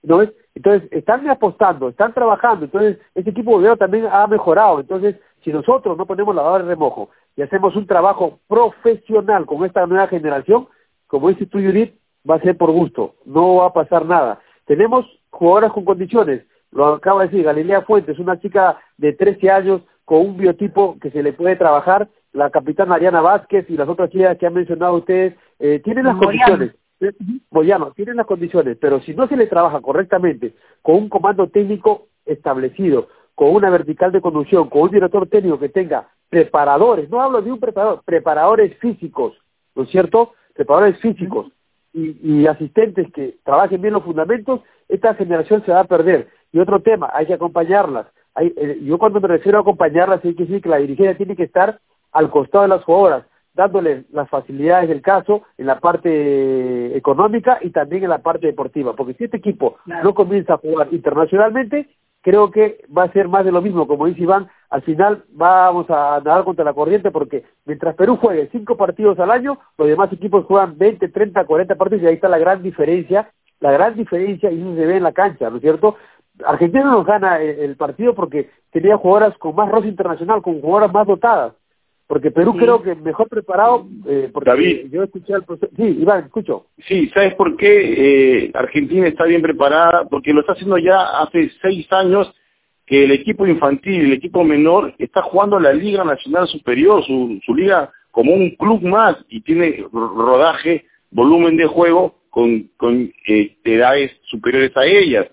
[0.02, 0.32] ¿No es?
[0.54, 4.80] Entonces, están apostando, están trabajando, entonces ese equipo boliviano también ha mejorado.
[4.80, 9.66] Entonces, si nosotros no ponemos la barra de remojo y hacemos un trabajo profesional con
[9.66, 10.66] esta nueva generación,
[11.06, 11.94] como dice tú, Judith,
[12.28, 14.40] va a ser por gusto, no va a pasar nada.
[14.64, 15.04] Tenemos
[15.36, 20.20] jugadoras con condiciones, lo acaba de decir Galilea Fuentes, una chica de 13 años con
[20.20, 24.36] un biotipo que se le puede trabajar, la capitana Ariana Vázquez y las otras chicas
[24.38, 26.74] que han mencionado ustedes, eh, tienen las condiciones.
[27.50, 32.08] Boyano, tienen las condiciones, pero si no se le trabaja correctamente, con un comando técnico
[32.24, 37.42] establecido, con una vertical de conducción, con un director técnico que tenga preparadores, no hablo
[37.42, 39.34] de un preparador, preparadores físicos,
[39.74, 40.32] ¿no es cierto?
[40.54, 41.52] Preparadores físicos
[41.96, 46.28] y, asistentes que trabajen bien los fundamentos, esta generación se va a perder.
[46.52, 48.06] Y otro tema, hay que acompañarlas.
[48.38, 51.44] Eh, yo cuando me refiero a acompañarlas, hay que decir que la dirigencia tiene que
[51.44, 51.80] estar
[52.12, 53.24] al costado de las jugadoras,
[53.54, 58.94] dándole las facilidades del caso en la parte económica y también en la parte deportiva,
[58.94, 61.88] porque si este equipo no comienza a jugar internacionalmente,
[62.20, 65.86] creo que va a ser más de lo mismo, como dice Iván, al final vamos
[65.90, 70.12] a nadar contra la corriente porque mientras Perú juegue cinco partidos al año, los demás
[70.12, 74.50] equipos juegan 20, 30, 40 partidos y ahí está la gran diferencia, la gran diferencia
[74.50, 75.96] y eso se ve en la cancha, ¿no es cierto?
[76.44, 81.06] Argentina nos gana el, partido porque tenía jugadoras con más roce internacional, con jugadoras más
[81.06, 81.54] dotadas
[82.06, 85.70] porque Perú creo que mejor preparado, eh, porque David, yo escuché al profesor.
[85.76, 86.66] Sí, Iván, escucho.
[86.86, 90.04] Sí, ¿sabes por qué eh, Argentina está bien preparada?
[90.08, 92.32] Porque lo está haciendo ya hace seis años
[92.86, 97.54] que el equipo infantil, el equipo menor, está jugando la Liga Nacional Superior, su, su
[97.54, 104.12] liga como un club más y tiene rodaje, volumen de juego con, con eh, edades
[104.24, 105.26] superiores a ellas.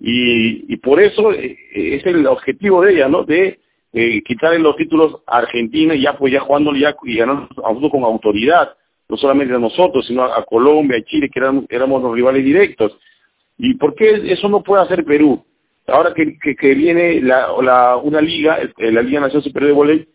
[0.00, 3.24] Y, y por eso eh, es el objetivo de ella, ¿no?
[3.24, 3.58] De
[3.92, 8.04] eh, quitarle los títulos a Argentina y ya pues ya jugando ya y ganando con
[8.04, 8.74] autoridad,
[9.08, 11.38] no solamente a nosotros, sino a, Colombia, a Chile, que
[11.70, 12.98] éramos, los rivales directos.
[13.56, 15.42] ¿Y por qué eso no puede hacer Perú?
[15.88, 20.08] Ahora que, viene la, una liga, la Liga Nacional Superior de Voleibol,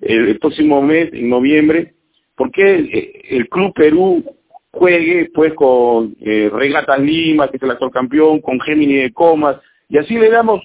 [0.00, 1.94] el, próximo mes, en noviembre,
[2.36, 4.24] ¿por qué eh, el, Club Perú
[4.70, 9.56] juegue pues con eh, Regatas Lima, que es el actual campeón, con Gemini de Comas,
[9.88, 10.62] y así le damos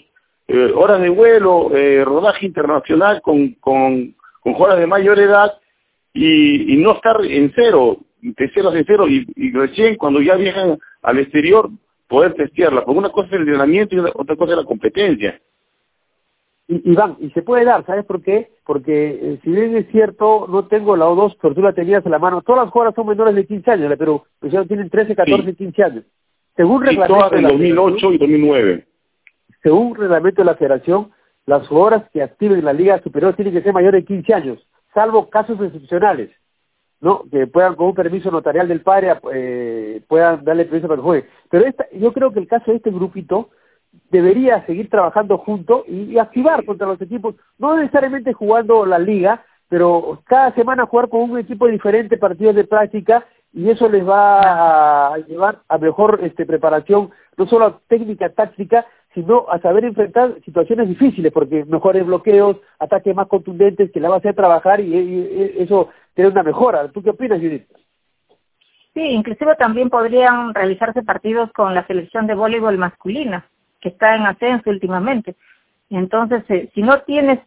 [0.47, 5.53] eh, horas de vuelo, eh, rodaje internacional con, con, con jugadores de mayor edad
[6.13, 10.35] y, y, no estar en cero, de cero a cero y, y recién cuando ya
[10.35, 11.69] viajan al exterior
[12.13, 15.39] poder testearla, porque una cosa es el entrenamiento y otra cosa es la competencia.
[16.67, 18.51] Iván, y se puede dar, ¿sabes por qué?
[18.65, 22.11] Porque eh, si bien es cierto, no tengo la O2, pero tú la tenías en
[22.11, 25.55] la mano, todas las jugadoras son menores de 15 años, pero ya tienen 13, 14,
[25.55, 26.05] 15 años.
[26.55, 28.85] Según sí, todas en 2008 y 2009
[29.63, 31.11] según reglamento de la federación,
[31.45, 35.29] las jugadoras que activen la Liga Superior tienen que ser mayores de 15 años, salvo
[35.29, 36.29] casos excepcionales,
[37.03, 37.23] ¿no?
[37.29, 41.25] Que puedan, con un permiso notarial del padre, eh, puedan darle permiso para que juegue.
[41.49, 43.49] Pero esta, yo creo que el caso de este grupito
[44.09, 50.21] debería seguir trabajando junto y, activar contra los equipos, no necesariamente jugando la liga, pero
[50.23, 55.17] cada semana jugar con un equipo diferente, partidos de práctica, y eso les va a
[55.17, 60.87] llevar a mejor este, preparación, no solo a técnica táctica, sino a saber enfrentar situaciones
[60.87, 65.89] difíciles, porque mejores bloqueos, ataques más contundentes que la va a hacer trabajar y, eso
[66.13, 66.87] tiene una mejora.
[66.89, 67.67] ¿Tú qué opinas, Judith?
[68.93, 73.47] Sí, inclusive también podrían realizarse partidos con la selección de voleibol masculina,
[73.81, 75.35] que está en ascenso últimamente.
[75.89, 77.39] Entonces, eh, si no tienes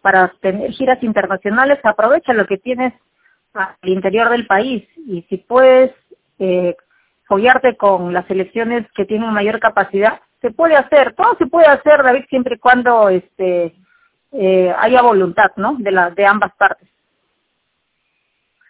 [0.00, 2.92] para tener giras internacionales, aprovecha lo que tienes
[3.54, 5.92] al interior del país y si puedes
[6.38, 6.76] eh,
[7.26, 12.02] follarte con las selecciones que tienen mayor capacidad, se puede hacer, todo se puede hacer,
[12.02, 13.74] David, siempre y cuando este,
[14.32, 15.76] eh, haya voluntad, ¿no?
[15.78, 16.88] De, la, de ambas partes.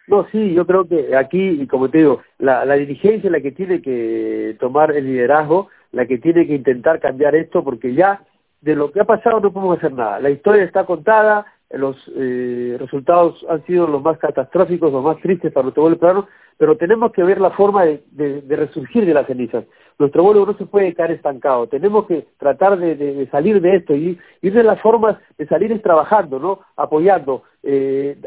[0.07, 3.51] No, sí, yo creo que aquí, como te digo, la, la dirigencia es la que
[3.51, 8.21] tiene que tomar el liderazgo, la que tiene que intentar cambiar esto, porque ya
[8.61, 10.19] de lo que ha pasado no podemos hacer nada.
[10.19, 15.51] La historia está contada, los eh, resultados han sido los más catastróficos, los más tristes
[15.51, 16.27] para nuestro vuelo peruano,
[16.57, 19.65] pero tenemos que ver la forma de, resurgir de las cenizas.
[19.99, 24.17] Nuestro vuelo no se puede quedar estancado, tenemos que tratar de, salir de esto y
[24.41, 26.59] ir de las formas de salir es trabajando, ¿no?
[26.75, 28.17] apoyando, eh,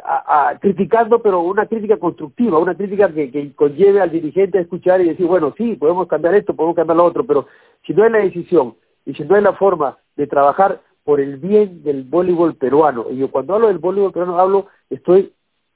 [0.60, 5.08] criticando, pero una crítica constructiva, una crítica que, que conlleve al dirigente a escuchar y
[5.08, 7.46] decir, bueno, sí, podemos cambiar esto, podemos cambiar lo otro, pero
[7.86, 11.36] si no hay la decisión y si no hay la forma de trabajar por el
[11.36, 13.06] bien del voleibol peruano.
[13.10, 15.32] Y yo cuando hablo del voleibol peruano hablo, estoy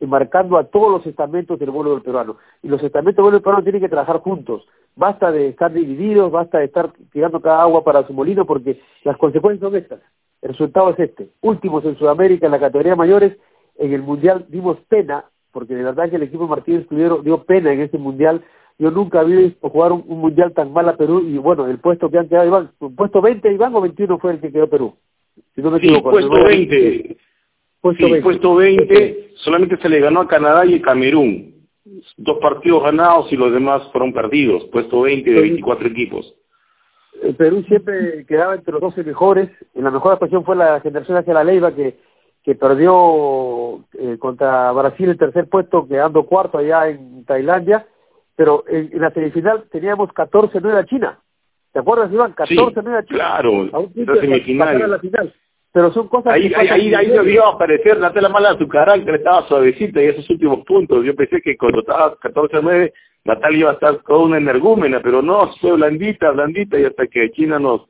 [0.07, 2.37] marcando a todos los estamentos del voleibol peruano.
[2.63, 4.67] Y los estamentos del voleibol peruano tienen que trabajar juntos.
[4.97, 9.17] Basta de estar divididos, basta de estar tirando cada agua para su molino, porque las
[9.17, 10.01] consecuencias son estas.
[10.43, 11.29] El resultado es este.
[11.43, 13.37] Últimos en Sudamérica en la categoría mayores,
[13.79, 17.73] en el Mundial dimos pena, porque de verdad que el equipo Martínez Escudero dio pena
[17.73, 18.43] en ese Mundial.
[18.79, 22.11] Yo nunca vi visto jugar un, Mundial tan mal a Perú y bueno, el puesto
[22.11, 24.95] que han quedado Iván, puesto 20 Iván o 21 fue el que quedó Perú.
[25.55, 26.11] Si no me equivoco.
[26.11, 27.17] puesto 20.
[27.81, 28.23] Puesto, 20.
[28.23, 31.67] puesto 20, solamente se le ganó a Canadá y a Camerún.
[32.17, 34.65] Dos partidos ganados y los demás fueron perdidos.
[34.67, 36.35] Puesto 20 de 24 equipos.
[37.23, 39.51] el Perú siempre quedaba entre los 12 mejores.
[39.75, 41.97] En la mejor actuación fue la generación hacia la Leiva que,
[42.45, 47.87] que perdió eh, contra Brasil el tercer puesto, quedando cuarto allá en Tailandia.
[48.37, 51.19] Pero en, la semifinal teníamos 14-9 a China.
[51.73, 52.35] ¿Te acuerdas, Iván?
[52.35, 53.05] 14-9 a China.
[53.09, 54.91] Claro, la semifinal.
[54.91, 55.35] La final.
[55.73, 60.03] Pero son cosas ahí, ahí, ahí, ahí debió aparecer Natalia Mala su carácter, estaba suavecita
[60.03, 61.05] y esos últimos puntos.
[61.05, 62.93] Yo pensé que cuando estaba 14-9
[63.25, 67.31] Natalia iba a estar con una energúmena, pero no, fue blandita, blandita, y hasta que
[67.33, 67.83] China nos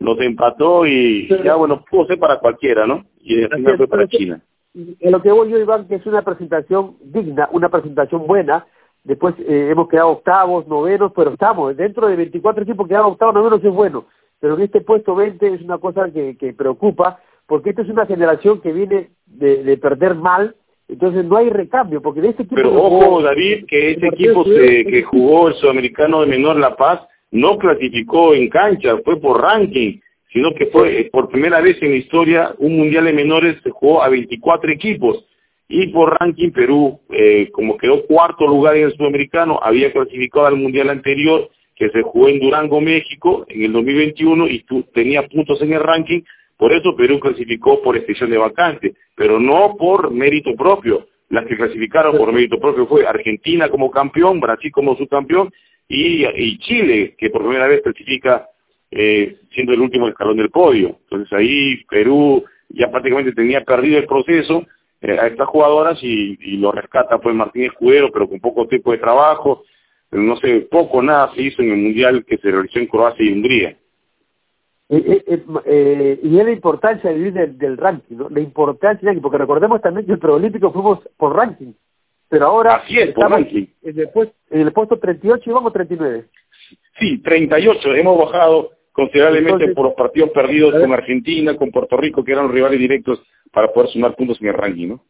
[0.00, 3.06] nos empató y ya, bueno, pudo ser para cualquiera, ¿no?
[3.20, 4.40] Y al final fue para China.
[4.74, 8.66] En lo que voy yo, Iván, que es una presentación digna, una presentación buena,
[9.04, 13.64] después eh, hemos quedado octavos, novenos, pero estamos, dentro de 24 equipos quedar octavos, novenos
[13.64, 14.06] es bueno,
[14.44, 18.04] pero en este puesto 20 es una cosa que, que preocupa, porque esta es una
[18.04, 20.54] generación que viene de, de perder mal,
[20.86, 22.56] entonces no hay recambio, porque de este equipo...
[22.56, 27.00] Pero ojo, David, que este equipo se, que jugó el sudamericano de menor La Paz
[27.30, 29.98] no clasificó en cancha, fue por ranking,
[30.30, 33.70] sino que fue eh, por primera vez en la historia un mundial de menores se
[33.70, 35.24] jugó a 24 equipos.
[35.68, 40.56] Y por ranking Perú, eh, como quedó cuarto lugar en el sudamericano, había clasificado al
[40.56, 45.72] mundial anterior que se jugó en Durango, México, en el 2021 y tenía puntos en
[45.72, 46.22] el ranking,
[46.56, 51.08] por eso Perú clasificó por excepción de vacante, pero no por mérito propio.
[51.30, 55.52] Las que clasificaron por mérito propio fue Argentina como campeón, Brasil como subcampeón
[55.88, 58.48] y, y Chile, que por primera vez clasifica
[58.90, 60.98] eh, siendo el último escalón del podio.
[61.04, 64.64] Entonces ahí Perú ya prácticamente tenía perdido el proceso
[65.00, 68.92] eh, a estas jugadoras y, y, lo rescata pues Martín Escudero, pero con poco tiempo
[68.92, 69.64] de trabajo.
[70.14, 73.32] No sé, poco nada se hizo en el Mundial que se realizó en Croacia y
[73.32, 73.76] Hungría.
[74.90, 78.28] Eh, eh, eh, y es la importancia del, del ranking, ¿no?
[78.28, 81.72] La importancia, porque recordemos también que el preolímpico fuimos por ranking,
[82.28, 83.66] pero ahora Así es, por ranking.
[83.82, 86.24] En el, puesto, en el puesto 38 y vamos 39.
[86.98, 92.32] Sí, 38, hemos bajado considerablemente por los partidos perdidos con Argentina, con Puerto Rico, que
[92.32, 95.04] eran rivales directos para poder sumar puntos en el ranking, ¿no?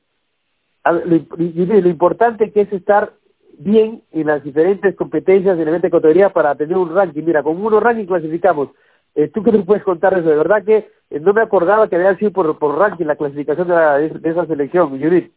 [0.84, 3.12] lo, lo importante que es estar
[3.58, 7.22] bien en las diferentes competencias en el evento de categoría para tener un ranking.
[7.22, 8.70] Mira, con uno ranking clasificamos
[9.14, 10.28] eh, ¿Tú qué te puedes contar eso?
[10.28, 14.08] De verdad que eh, no me acordaba que había sido por, ranking la clasificación de,
[14.08, 15.32] de, esa selección, Judith.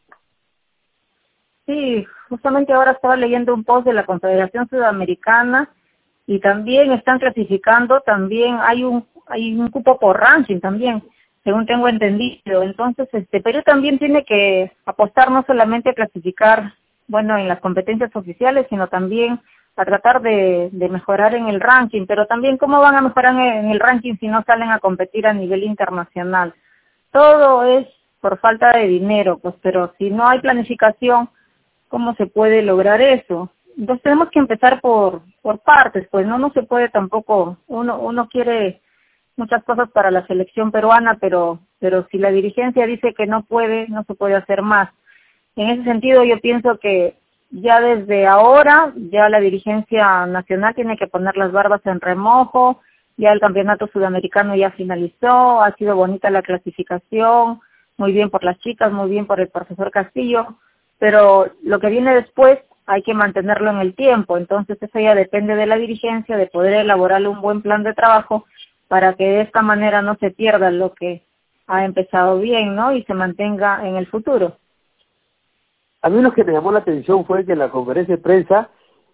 [1.68, 5.70] Sí, justamente ahora estaba leyendo un post de la Confederación Sudamericana
[6.26, 11.04] y también están clasificando, también hay un hay un cupo por ranking también,
[11.44, 12.64] según tengo entendido.
[12.64, 16.74] Entonces, este Perú también tiene que apostar no solamente a clasificar,
[17.08, 19.40] bueno, en las competencias oficiales, sino también
[19.76, 23.80] a tratar de, mejorar en el ranking, pero también cómo van a mejorar en el
[23.80, 26.54] ranking si no salen a competir a nivel internacional.
[27.12, 27.88] Todo es
[28.20, 31.30] por falta de dinero, pues, pero si no hay planificación,
[31.88, 33.52] ¿cómo se puede lograr eso?
[33.78, 38.28] Entonces tenemos que empezar por, por partes, pues no, no se puede tampoco, uno, uno
[38.28, 38.82] quiere
[39.36, 43.88] muchas cosas para la selección peruana, pero, pero si la dirigencia dice que no puede,
[43.88, 44.90] no se puede hacer más.
[45.58, 47.16] En ese sentido yo pienso que
[47.50, 52.80] ya desde ahora, ya la dirigencia nacional tiene que poner las barbas en remojo,
[53.18, 57.60] ya el campeonato sudamericano ya finalizó, ha sido bonita la clasificación,
[57.98, 60.60] muy bien por las chicas, muy bien por el profesor Castillo,
[61.00, 65.56] pero lo que viene después hay que mantenerlo en el tiempo, entonces eso ya depende
[65.56, 68.46] de la dirigencia, de poder elaborar un buen plan de trabajo
[68.88, 71.24] para que de esta manera no se pierda lo que
[71.66, 72.94] ha empezado bien, ¿no?
[72.94, 74.58] Y se mantenga en el futuro.
[76.02, 78.70] A mí lo que me llamó la atención fue que en la conferencia de prensa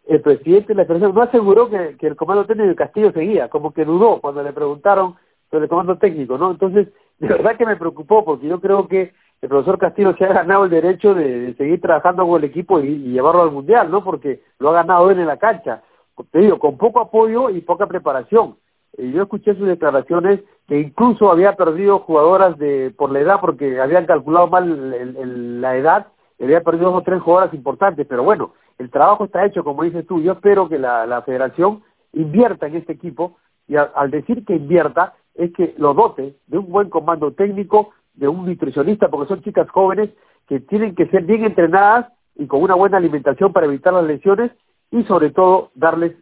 [0.06, 3.74] el presidente de la federación no aseguró que, el comando técnico de Castillo seguía, como
[3.74, 5.16] que dudó cuando le preguntaron
[5.50, 6.52] sobre el comando técnico, ¿no?
[6.52, 10.34] Entonces, de verdad que me preocupó porque yo creo que el profesor Castillo se ha
[10.34, 14.04] ganado el derecho de, seguir trabajando con el equipo y, llevarlo al mundial, ¿no?
[14.04, 15.84] Porque lo ha ganado él en la cancha.
[16.32, 18.58] Te digo, con poco apoyo y poca preparación.
[18.98, 23.80] Eh, yo escuché sus declaraciones que incluso había perdido jugadoras de por la edad porque
[23.80, 26.08] habían calculado mal la edad
[26.46, 30.06] había perdido dos o tres jugadoras importantes, pero bueno, el trabajo está hecho, como dices
[30.08, 30.22] tú.
[30.22, 33.38] Yo espero que la, federación invierta en este equipo
[33.68, 38.28] y al decir que invierta es que lo dote de un buen comando técnico, de
[38.28, 40.10] un nutricionista, porque son chicas jóvenes
[40.48, 44.52] que tienen que ser bien entrenadas y con una buena alimentación para evitar las lesiones
[44.91, 46.14] y sobre todo darles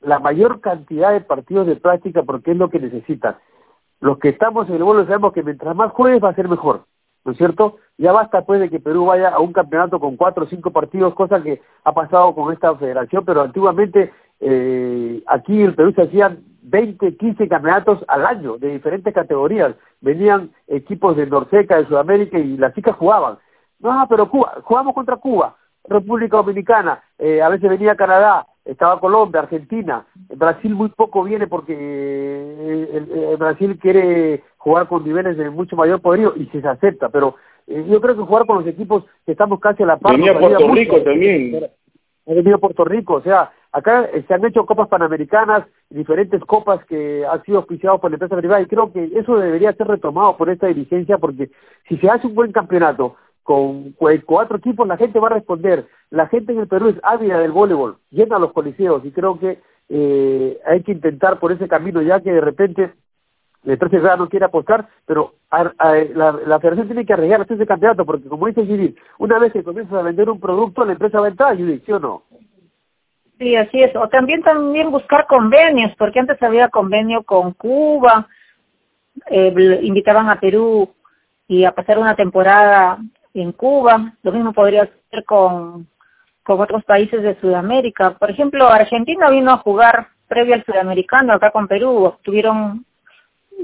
[0.00, 3.36] la mayor cantidad de partidos de práctica porque es lo que necesitan.
[4.00, 6.84] Los que estamos en el vuelo sabemos que mientras más juegues va a ser mejor.
[7.24, 7.76] ¿no es cierto?
[8.00, 11.12] Ya basta pues de que Perú vaya a un campeonato con cuatro o cinco partidos,
[11.12, 16.38] cosa que ha pasado con esta federación, pero antiguamente eh, aquí en Perú se hacían
[16.62, 19.74] 20, 15 campeonatos al año de diferentes categorías.
[20.00, 23.36] Venían equipos de Norseca, de Sudamérica y las chicas jugaban.
[23.80, 29.42] No, pero Cuba, jugamos contra Cuba, República Dominicana, eh, a veces venía Canadá, estaba Colombia,
[29.42, 36.00] Argentina, Brasil muy poco viene porque eh, Brasil quiere jugar con niveles de mucho mayor
[36.00, 37.36] poderío y se acepta, pero
[37.70, 40.16] yo creo que jugar con los equipos que estamos casi a la par.
[40.16, 41.66] Venía Puerto Rico también.
[42.26, 46.84] Ha venido Puerto Rico, o sea, acá eh, se han hecho copas panamericanas, diferentes copas
[46.86, 50.36] que han sido auspiciados por la empresa privada y creo que eso debería ser retomado
[50.36, 51.50] por esta dirigencia porque
[51.88, 53.94] si se hace un buen campeonato con
[54.26, 55.86] cuatro equipos la gente va a responder.
[56.10, 59.58] La gente en el Perú es ávida del voleibol, llena los coliseos y creo que
[59.88, 62.92] eh, hay que intentar por ese camino ya que de repente
[63.62, 68.46] la empresa no quiere apostar, pero la, federación tiene que arreglar ese campeonato porque como
[68.46, 71.56] dice Judith, una vez que comienzas a vender un producto la empresa va a entrar,
[71.56, 72.22] Judith, ¿sí o no?
[73.38, 73.94] Sí, así es.
[73.96, 78.28] O también también buscar convenios, porque antes había convenio con Cuba,
[79.26, 80.90] eh, invitaban a Perú
[81.48, 82.98] y a pasar una temporada
[83.32, 85.86] en Cuba, lo mismo podría ser con,
[86.42, 88.18] con otros países de Sudamérica.
[88.18, 92.84] Por ejemplo, Argentina vino a jugar previo al sudamericano acá con Perú, tuvieron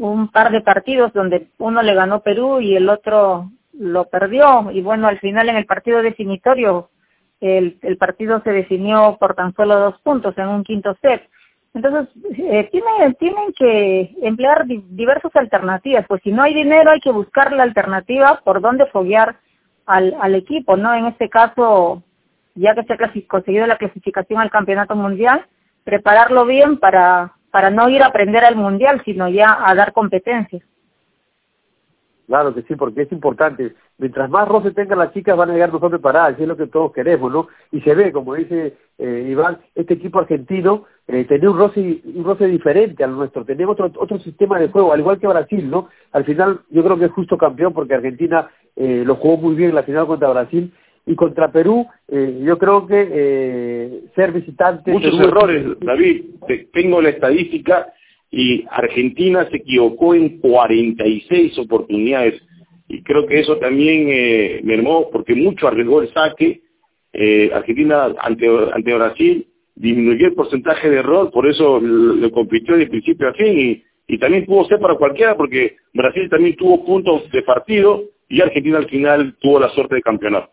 [0.00, 4.80] un par de partidos donde uno le ganó Perú y el otro lo perdió y
[4.80, 6.90] bueno, al final en el partido definitorio
[7.40, 11.28] el, el partido se definió por tan solo dos puntos en un quinto set.
[11.74, 17.12] Entonces, eh, tienen, tienen que emplear diversas alternativas, pues si no hay dinero hay que
[17.12, 19.36] buscar la alternativa por dónde foguear
[19.84, 20.94] al, al equipo, ¿no?
[20.94, 22.02] En este caso,
[22.54, 25.44] ya que se ha conseguido la clasificación al campeonato mundial,
[25.84, 30.62] prepararlo bien para, para no ir a aprender al mundial, sino ya a dar competencias.
[32.26, 33.74] Claro que sí, porque es importante.
[33.96, 36.66] Mientras más roce tengan las chicas, van a llegar mejor preparadas, y es lo que
[36.66, 37.48] todos queremos, ¿no?
[37.72, 42.24] Y se ve, como dice eh, Iván, este equipo argentino eh, tenía un roce, un
[42.24, 45.88] roce diferente al nuestro, tenemos otro, otro sistema de juego, al igual que Brasil, ¿no?
[46.12, 49.70] Al final, yo creo que es justo campeón, porque Argentina eh, lo jugó muy bien
[49.70, 50.74] en la final contra Brasil,
[51.06, 54.90] y contra Perú, eh, yo creo que eh, ser visitante...
[54.90, 56.24] Muchos errores, David.
[56.72, 57.92] Tengo la estadística
[58.30, 62.42] y Argentina se equivocó en 46 oportunidades
[62.88, 66.62] y creo que eso también eh, mermó porque mucho arriesgó el saque.
[67.12, 72.86] Eh, Argentina ante, ante Brasil disminuyó el porcentaje de error, por eso lo compitió de
[72.86, 77.30] principio a fin y, y también pudo ser para cualquiera porque Brasil también tuvo puntos
[77.30, 80.50] de partido y Argentina al final tuvo la suerte de campeonato.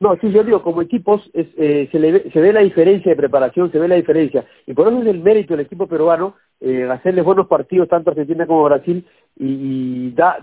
[0.00, 3.88] No, sí, yo digo, como equipos eh, se, ve, la diferencia de preparación, se ve
[3.88, 4.46] la diferencia.
[4.64, 8.46] Y por eso es el mérito del equipo peruano eh, hacerles buenos partidos tanto Argentina
[8.46, 9.04] como Brasil
[9.36, 10.38] y, da,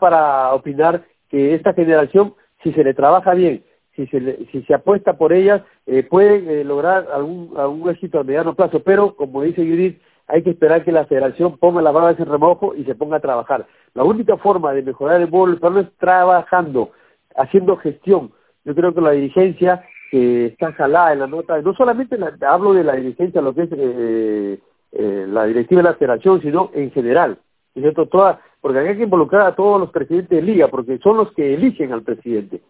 [0.00, 3.64] para opinar que esta generación, si se le trabaja bien,
[3.96, 8.80] si se, apuesta por ellas, eh, pueden eh, lograr algún, éxito a mediano plazo.
[8.80, 12.74] Pero, como dice Judith, hay que esperar que la federación ponga las barbas en remojo
[12.74, 13.66] y se ponga a trabajar.
[13.92, 16.92] La única forma de mejorar el bolo es trabajando,
[17.36, 18.32] haciendo gestión,
[18.70, 22.16] yo creo que la dirigencia que está jalada en la nota, no solamente
[22.46, 24.58] hablo de la dirigencia, lo que es eh,
[24.92, 27.38] eh, la directiva de la federación, sino en general,
[27.74, 28.06] ¿cierto?
[28.06, 31.54] Toda, porque hay que involucrar a todos los presidentes de liga, porque son los que
[31.54, 32.60] eligen al presidente,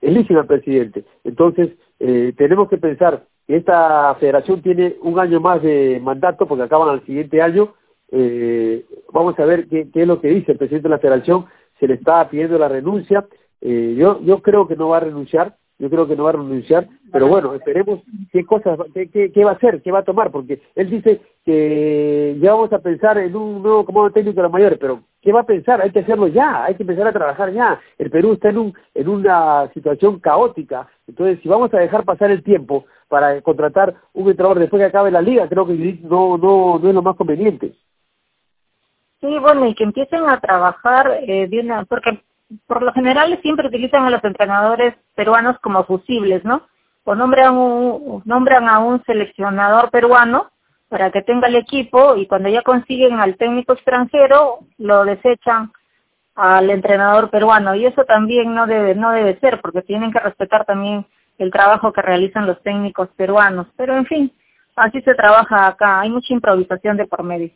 [0.00, 1.04] eligen al presidente.
[1.22, 6.64] Entonces, eh, tenemos que pensar que esta federación tiene un año más de mandato, porque
[6.64, 7.74] acaban al siguiente año,
[8.10, 11.46] eh, vamos a ver qué es lo que dice el presidente de la federación,
[11.78, 13.24] se le está pidiendo la renuncia,
[13.66, 16.34] eh, yo, yo creo que no va a renunciar, yo creo que no va a
[16.34, 18.00] renunciar, pero bueno, esperemos
[18.30, 22.36] qué cosas, qué, qué, va a hacer, qué va a tomar, porque él dice que
[22.42, 25.40] ya vamos a pensar en un nuevo comando técnico de la mayores, pero ¿qué va
[25.40, 25.80] a pensar?
[25.80, 27.80] Hay que hacerlo ya, hay que empezar a trabajar ya.
[27.96, 32.30] El Perú está en, un, en una situación caótica, entonces si vamos a dejar pasar
[32.30, 36.78] el tiempo para contratar un entrenador después que acabe la liga, creo que no, no,
[36.78, 37.72] no es lo más conveniente.
[39.22, 42.22] Sí, bueno, y que empiecen a trabajar eh, bien, porque
[42.66, 46.62] por lo general siempre utilizan a los entrenadores peruanos como fusibles, ¿no?
[47.04, 50.50] O nombran, a un seleccionador peruano
[50.88, 55.72] para que tenga el equipo y cuando ya consiguen al técnico extranjero lo desechan
[56.34, 57.74] al entrenador peruano.
[57.74, 61.06] Y eso también no debe no debe ser porque tienen que respetar también
[61.38, 63.66] el trabajo que realizan los técnicos peruanos.
[63.76, 64.32] Pero en fin
[64.76, 66.00] así se trabaja acá.
[66.00, 67.50] Hay mucha improvisación de por medio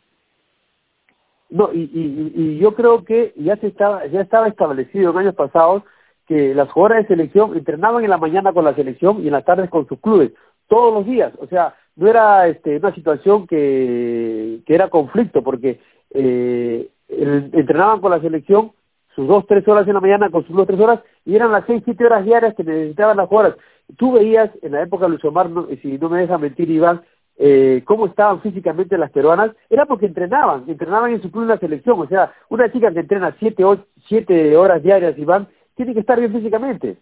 [1.49, 5.35] no, y, y, y yo creo que ya se estaba, ya estaba establecido en años
[5.35, 5.83] pasados
[6.27, 9.45] que las jugadoras de selección entrenaban en la mañana con la selección y en las
[9.45, 10.31] tardes con sus clubes,
[10.67, 11.33] todos los días.
[11.39, 15.79] O sea, no era este, una situación que, que era conflicto, porque
[16.11, 18.71] eh, entrenaban con la selección
[19.15, 21.65] sus dos, tres horas en la mañana con sus dos, tres horas, y eran las
[21.65, 23.57] seis, siete horas diarias que necesitaban las jugadoras.
[23.97, 25.49] Tú veías en la época de Luis Omar,
[25.81, 27.01] si no me deja mentir Iván,
[27.41, 31.57] eh, cómo estaban físicamente las peruanas, era porque entrenaban, entrenaban en su club en la
[31.57, 31.99] selección.
[31.99, 33.63] O sea, una chica que entrena siete,
[34.07, 36.97] siete horas diarias, y van, tiene que estar bien físicamente.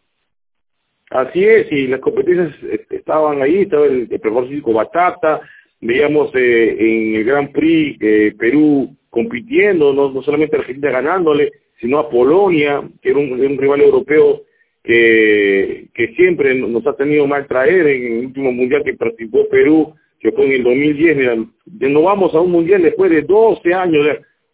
[1.10, 2.56] Así es, y las competencias
[2.92, 5.42] estaban ahí, estaba el, el profesor Batata,
[5.82, 7.98] veíamos eh, en el Grand Prix
[8.38, 14.44] Perú compitiendo, no, no solamente Argentina ganándole, sino a Polonia, que era un, rival europeo
[14.84, 19.96] que, que siempre nos ha tenido mal traer en el último mundial que participó Perú,
[20.20, 21.18] que fue en el 2010.
[21.18, 21.36] Mira,
[21.90, 24.06] no vamos a un mundial después de 12 años,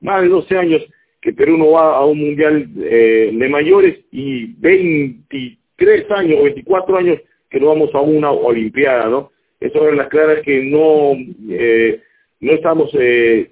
[0.01, 0.82] más de 12 años
[1.24, 6.97] que Perú no va a un mundial eh, de mayores y 23 años o 24
[6.97, 9.32] años que no vamos a una olimpiada, ¿no?
[9.59, 11.14] Eso es las claras que no,
[11.49, 12.01] eh,
[12.41, 13.51] no estamos eh,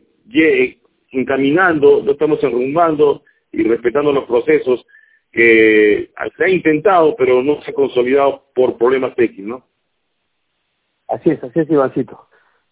[1.12, 4.86] encaminando, no estamos enrumbando y respetando los procesos
[5.32, 9.64] que se ha intentado, pero no se ha consolidado por problemas técnicos.
[11.12, 12.28] Así es, así es, Ivancito.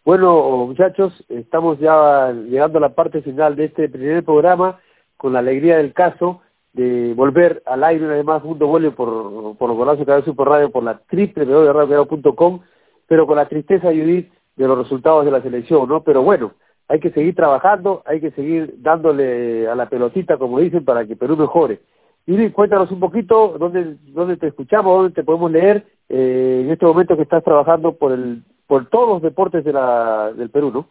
[0.05, 4.79] Bueno, muchachos, estamos ya llegando a la parte final de este primer programa
[5.17, 10.05] con la alegría del caso de volver al aire además Mundo Vuelve por, por Golazo
[10.05, 12.75] Canal Super Radio por la triple de
[13.07, 16.03] pero con la tristeza, Judith, de los resultados de la selección, ¿no?
[16.03, 16.53] Pero bueno,
[16.87, 21.17] hay que seguir trabajando, hay que seguir dándole a la pelotita, como dicen, para que
[21.17, 21.81] Perú mejore.
[22.25, 26.85] Judith, cuéntanos un poquito dónde, dónde te escuchamos, dónde te podemos leer eh, en este
[26.85, 30.87] momento que estás trabajando por el por todos los deportes del Perú, ¿no?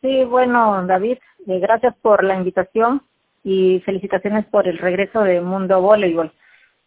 [0.00, 1.18] Sí, bueno, David,
[1.48, 3.02] eh, gracias por la invitación
[3.42, 6.32] y felicitaciones por el regreso de Mundo Voleibol.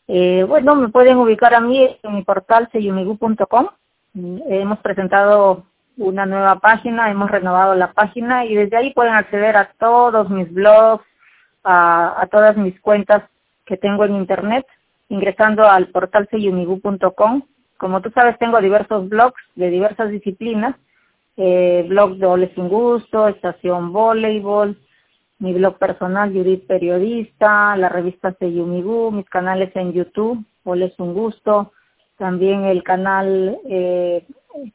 [0.07, 3.67] Eh, bueno, me pueden ubicar a mí en mi portal seyumigu.com.
[4.15, 5.65] Hemos presentado
[5.97, 10.51] una nueva página, hemos renovado la página y desde ahí pueden acceder a todos mis
[10.53, 11.03] blogs,
[11.65, 13.23] a todas mis cuentas
[13.65, 14.65] que tengo en internet,
[15.09, 17.43] ingresando al portal seyumigu.com.
[17.77, 20.75] Como tú sabes, tengo diversos blogs de diversas disciplinas,
[21.37, 24.77] eh, blog de Ole Sin Gusto, Estación Voleibol,
[25.39, 31.13] mi blog personal Judith Periodista, la revista Seyumigu, mis canales en YouTube, Ole es un
[31.13, 31.73] gusto,
[32.17, 34.25] también el canal eh,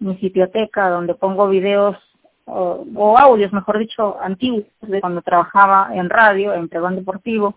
[0.01, 1.97] mi sitioteca donde pongo videos
[2.51, 7.57] o, audios, mejor dicho, antiguos de cuando trabajaba en radio, en Pregón Deportivo,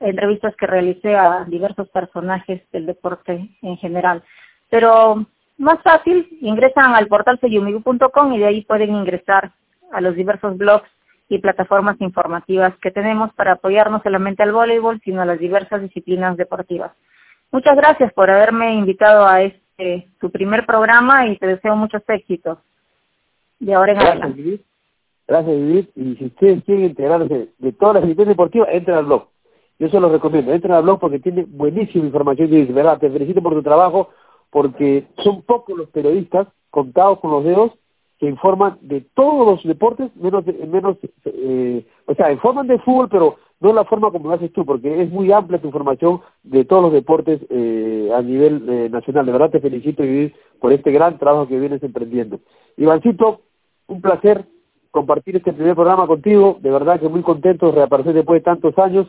[0.00, 4.22] entrevistas que realicé a diversos personajes del deporte en general.
[4.70, 5.26] Pero
[5.56, 9.52] más fácil, ingresan al portal seyumigu.com y de ahí pueden ingresar
[9.92, 10.88] a los diversos blogs
[11.28, 15.82] y plataformas informativas que tenemos para apoyar no solamente al voleibol, sino a las diversas
[15.82, 16.92] disciplinas deportivas.
[17.50, 22.58] Muchas gracias por haberme invitado a este tu primer programa y te deseo muchos éxitos
[23.58, 24.64] de ahora en gracias, adelante.
[25.26, 25.90] Gracias, Vivir.
[25.94, 29.28] Y si ustedes quieren enterarse de todas las disciplinas deportivas, entren al blog.
[29.78, 30.52] Yo se los recomiendo.
[30.52, 32.52] Entren al blog porque tiene buenísima información.
[32.52, 34.08] Y verdad, te felicito por tu trabajo
[34.50, 37.72] porque son pocos los periodistas contados con los dedos
[38.18, 43.36] que informan de todos los deportes, menos, menos eh, o sea, informan de fútbol, pero
[43.60, 46.82] no la forma como lo haces tú, porque es muy amplia tu información de todos
[46.82, 49.26] los deportes eh, a nivel eh, nacional.
[49.26, 52.40] De verdad te felicito, Vivir, por este gran trabajo que vienes emprendiendo.
[52.76, 53.42] Ivancito,
[53.86, 54.46] un placer
[54.90, 56.58] compartir este primer programa contigo.
[56.60, 59.06] De verdad que muy contento de reaparecer después de tantos años,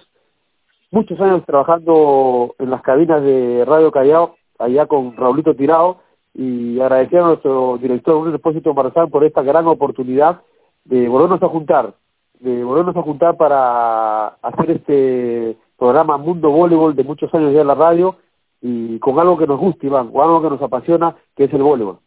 [0.91, 6.01] muchos años trabajando en las cabinas de Radio Callao, allá con Raulito Tirado
[6.33, 10.41] y agradecer a nuestro director un Depósito Marzán por esta gran oportunidad
[10.85, 11.93] de volvernos a juntar,
[12.39, 17.67] de volvernos a juntar para hacer este programa Mundo Voleibol de muchos años ya en
[17.67, 18.17] la radio
[18.61, 21.63] y con algo que nos gusta, Iván, o algo que nos apasiona, que es el
[21.63, 21.99] voleibol.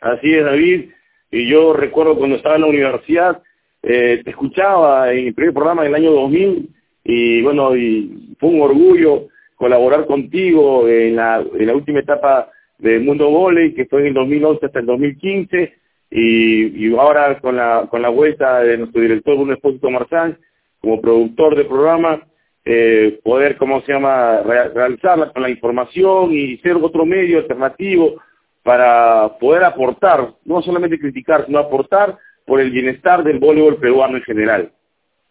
[0.00, 0.90] Así es, David.
[1.30, 3.42] Y yo recuerdo cuando estaba en la universidad,
[3.82, 6.70] eh, te escuchaba en el primer programa del año 2000
[7.10, 11.42] y bueno, y fue un orgullo colaborar contigo en la,
[11.74, 15.72] última etapa del Mundo Voley, que fue en el 2011 hasta el 2015,
[16.10, 20.38] y, ahora con la, con la vuelta de nuestro director Bruno Espósito Marzán,
[20.82, 22.26] como productor del programa,
[22.66, 28.20] eh, poder, ¿cómo se llama?, realizarla con la información y ser otro medio alternativo
[28.62, 34.22] para poder aportar, no solamente criticar, sino aportar por el bienestar del voleibol peruano en
[34.24, 34.72] general.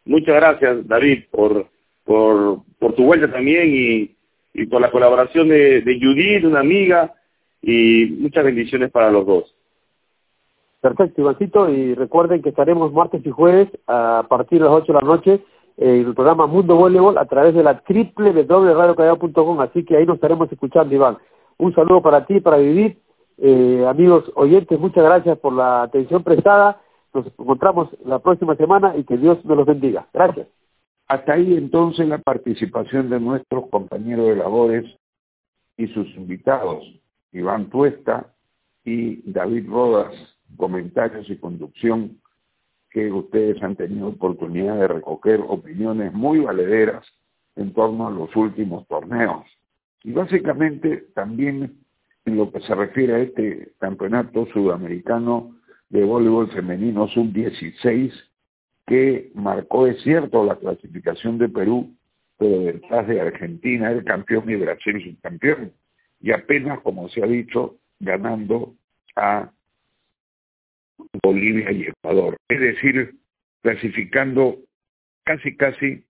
[0.08, 1.68] Muchas gracias, David, por,
[2.04, 2.64] por,
[2.96, 4.16] tu vuelta también y,
[4.54, 7.14] y por la colaboración de, de Judith, una amiga,
[7.62, 9.54] y muchas bendiciones para los dos.
[10.82, 15.00] Perfecto, Ivancito, y recuerden que estaremos martes y jueves a partir de las 8 de
[15.00, 15.42] la noche
[15.76, 20.52] en el programa Mundo Voleibol a través de la www.radiocallao.com, así que ahí nos estaremos
[20.52, 21.18] escuchando, Iván.
[21.58, 22.98] Un saludo para ti, para vivir.
[23.40, 26.82] Eh, amigos oyentes, muchas gracias por la atención prestada.
[27.18, 30.08] Nos encontramos la próxima semana y que Dios nos los bendiga.
[30.14, 30.48] Gracias.
[31.08, 34.86] Hasta ahí entonces la participación de nuestros compañeros de labores
[35.78, 36.84] y sus invitados.
[37.32, 38.36] Iván Tuesta
[38.86, 40.14] y David Rodas,
[40.58, 42.22] comentarios y conducción
[42.92, 47.04] que ustedes han tenido oportunidad de recoger opiniones muy valederas
[47.56, 49.44] en torno a los últimos torneos
[50.04, 51.80] Y básicamente también
[52.26, 55.57] en lo que se refiere a este campeonato sudamericano
[55.90, 58.12] de voleibol femenino sub-16,
[58.86, 61.96] que marcó, es cierto, la clasificación de Perú,
[62.38, 65.74] pero detrás de Argentina el campeón y Brasil subcampeón.
[66.22, 68.76] Y apenas, como se ha dicho, ganando
[69.16, 69.52] a
[71.24, 72.38] Bolivia y Ecuador.
[72.48, 73.16] Es decir,
[73.62, 74.58] clasificando
[75.24, 76.04] casi, casi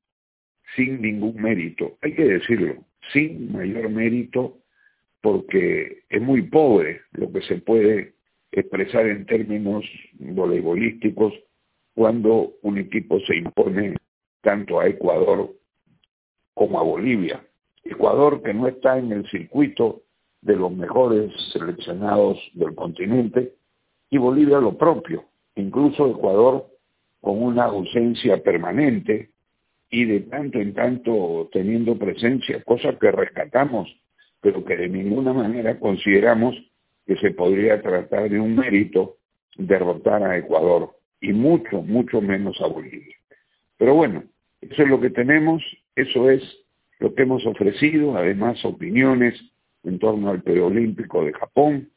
[0.75, 1.97] sin ningún mérito.
[2.01, 4.59] Hay que decirlo, sin mayor mérito,
[5.21, 8.13] porque es muy pobre lo que se puede
[8.62, 9.86] expresar en términos
[10.20, 11.34] voleibolísticos
[11.93, 13.95] cuando un equipo se impone
[14.41, 15.53] tanto a Ecuador
[16.53, 17.43] como a Bolivia.
[17.84, 20.03] Ecuador que no está en el circuito
[20.41, 23.53] de los mejores seleccionados del continente
[24.10, 26.68] y Bolivia lo propio, incluso Ecuador
[27.22, 29.32] con una ausencia permanente
[29.89, 33.89] y de tanto en tanto teniendo presencia, cosa que rescatamos,
[34.41, 36.55] pero que de ninguna manera consideramos
[37.08, 39.16] que se podría tratar de un mérito
[39.58, 40.91] derrotar a Ecuador
[41.22, 43.16] y mucho, mucho menos a Bolivia.
[43.78, 44.24] Pero bueno,
[44.62, 45.64] eso es lo que tenemos,
[45.95, 46.43] eso es
[46.99, 49.39] lo que hemos ofrecido, además opiniones
[49.84, 51.89] en torno al preolímpico de Japón,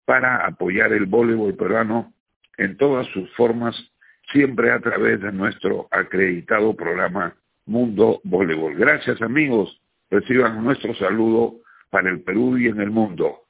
[0.04, 2.14] para apoyar el voleibol peruano
[2.56, 3.89] en todas sus formas,
[4.32, 7.34] siempre a través de nuestro acreditado programa
[7.66, 8.74] Mundo Voleibol.
[8.74, 11.56] Gracias amigos, reciban nuestro saludo
[11.90, 13.40] para el Perú y en el mundo.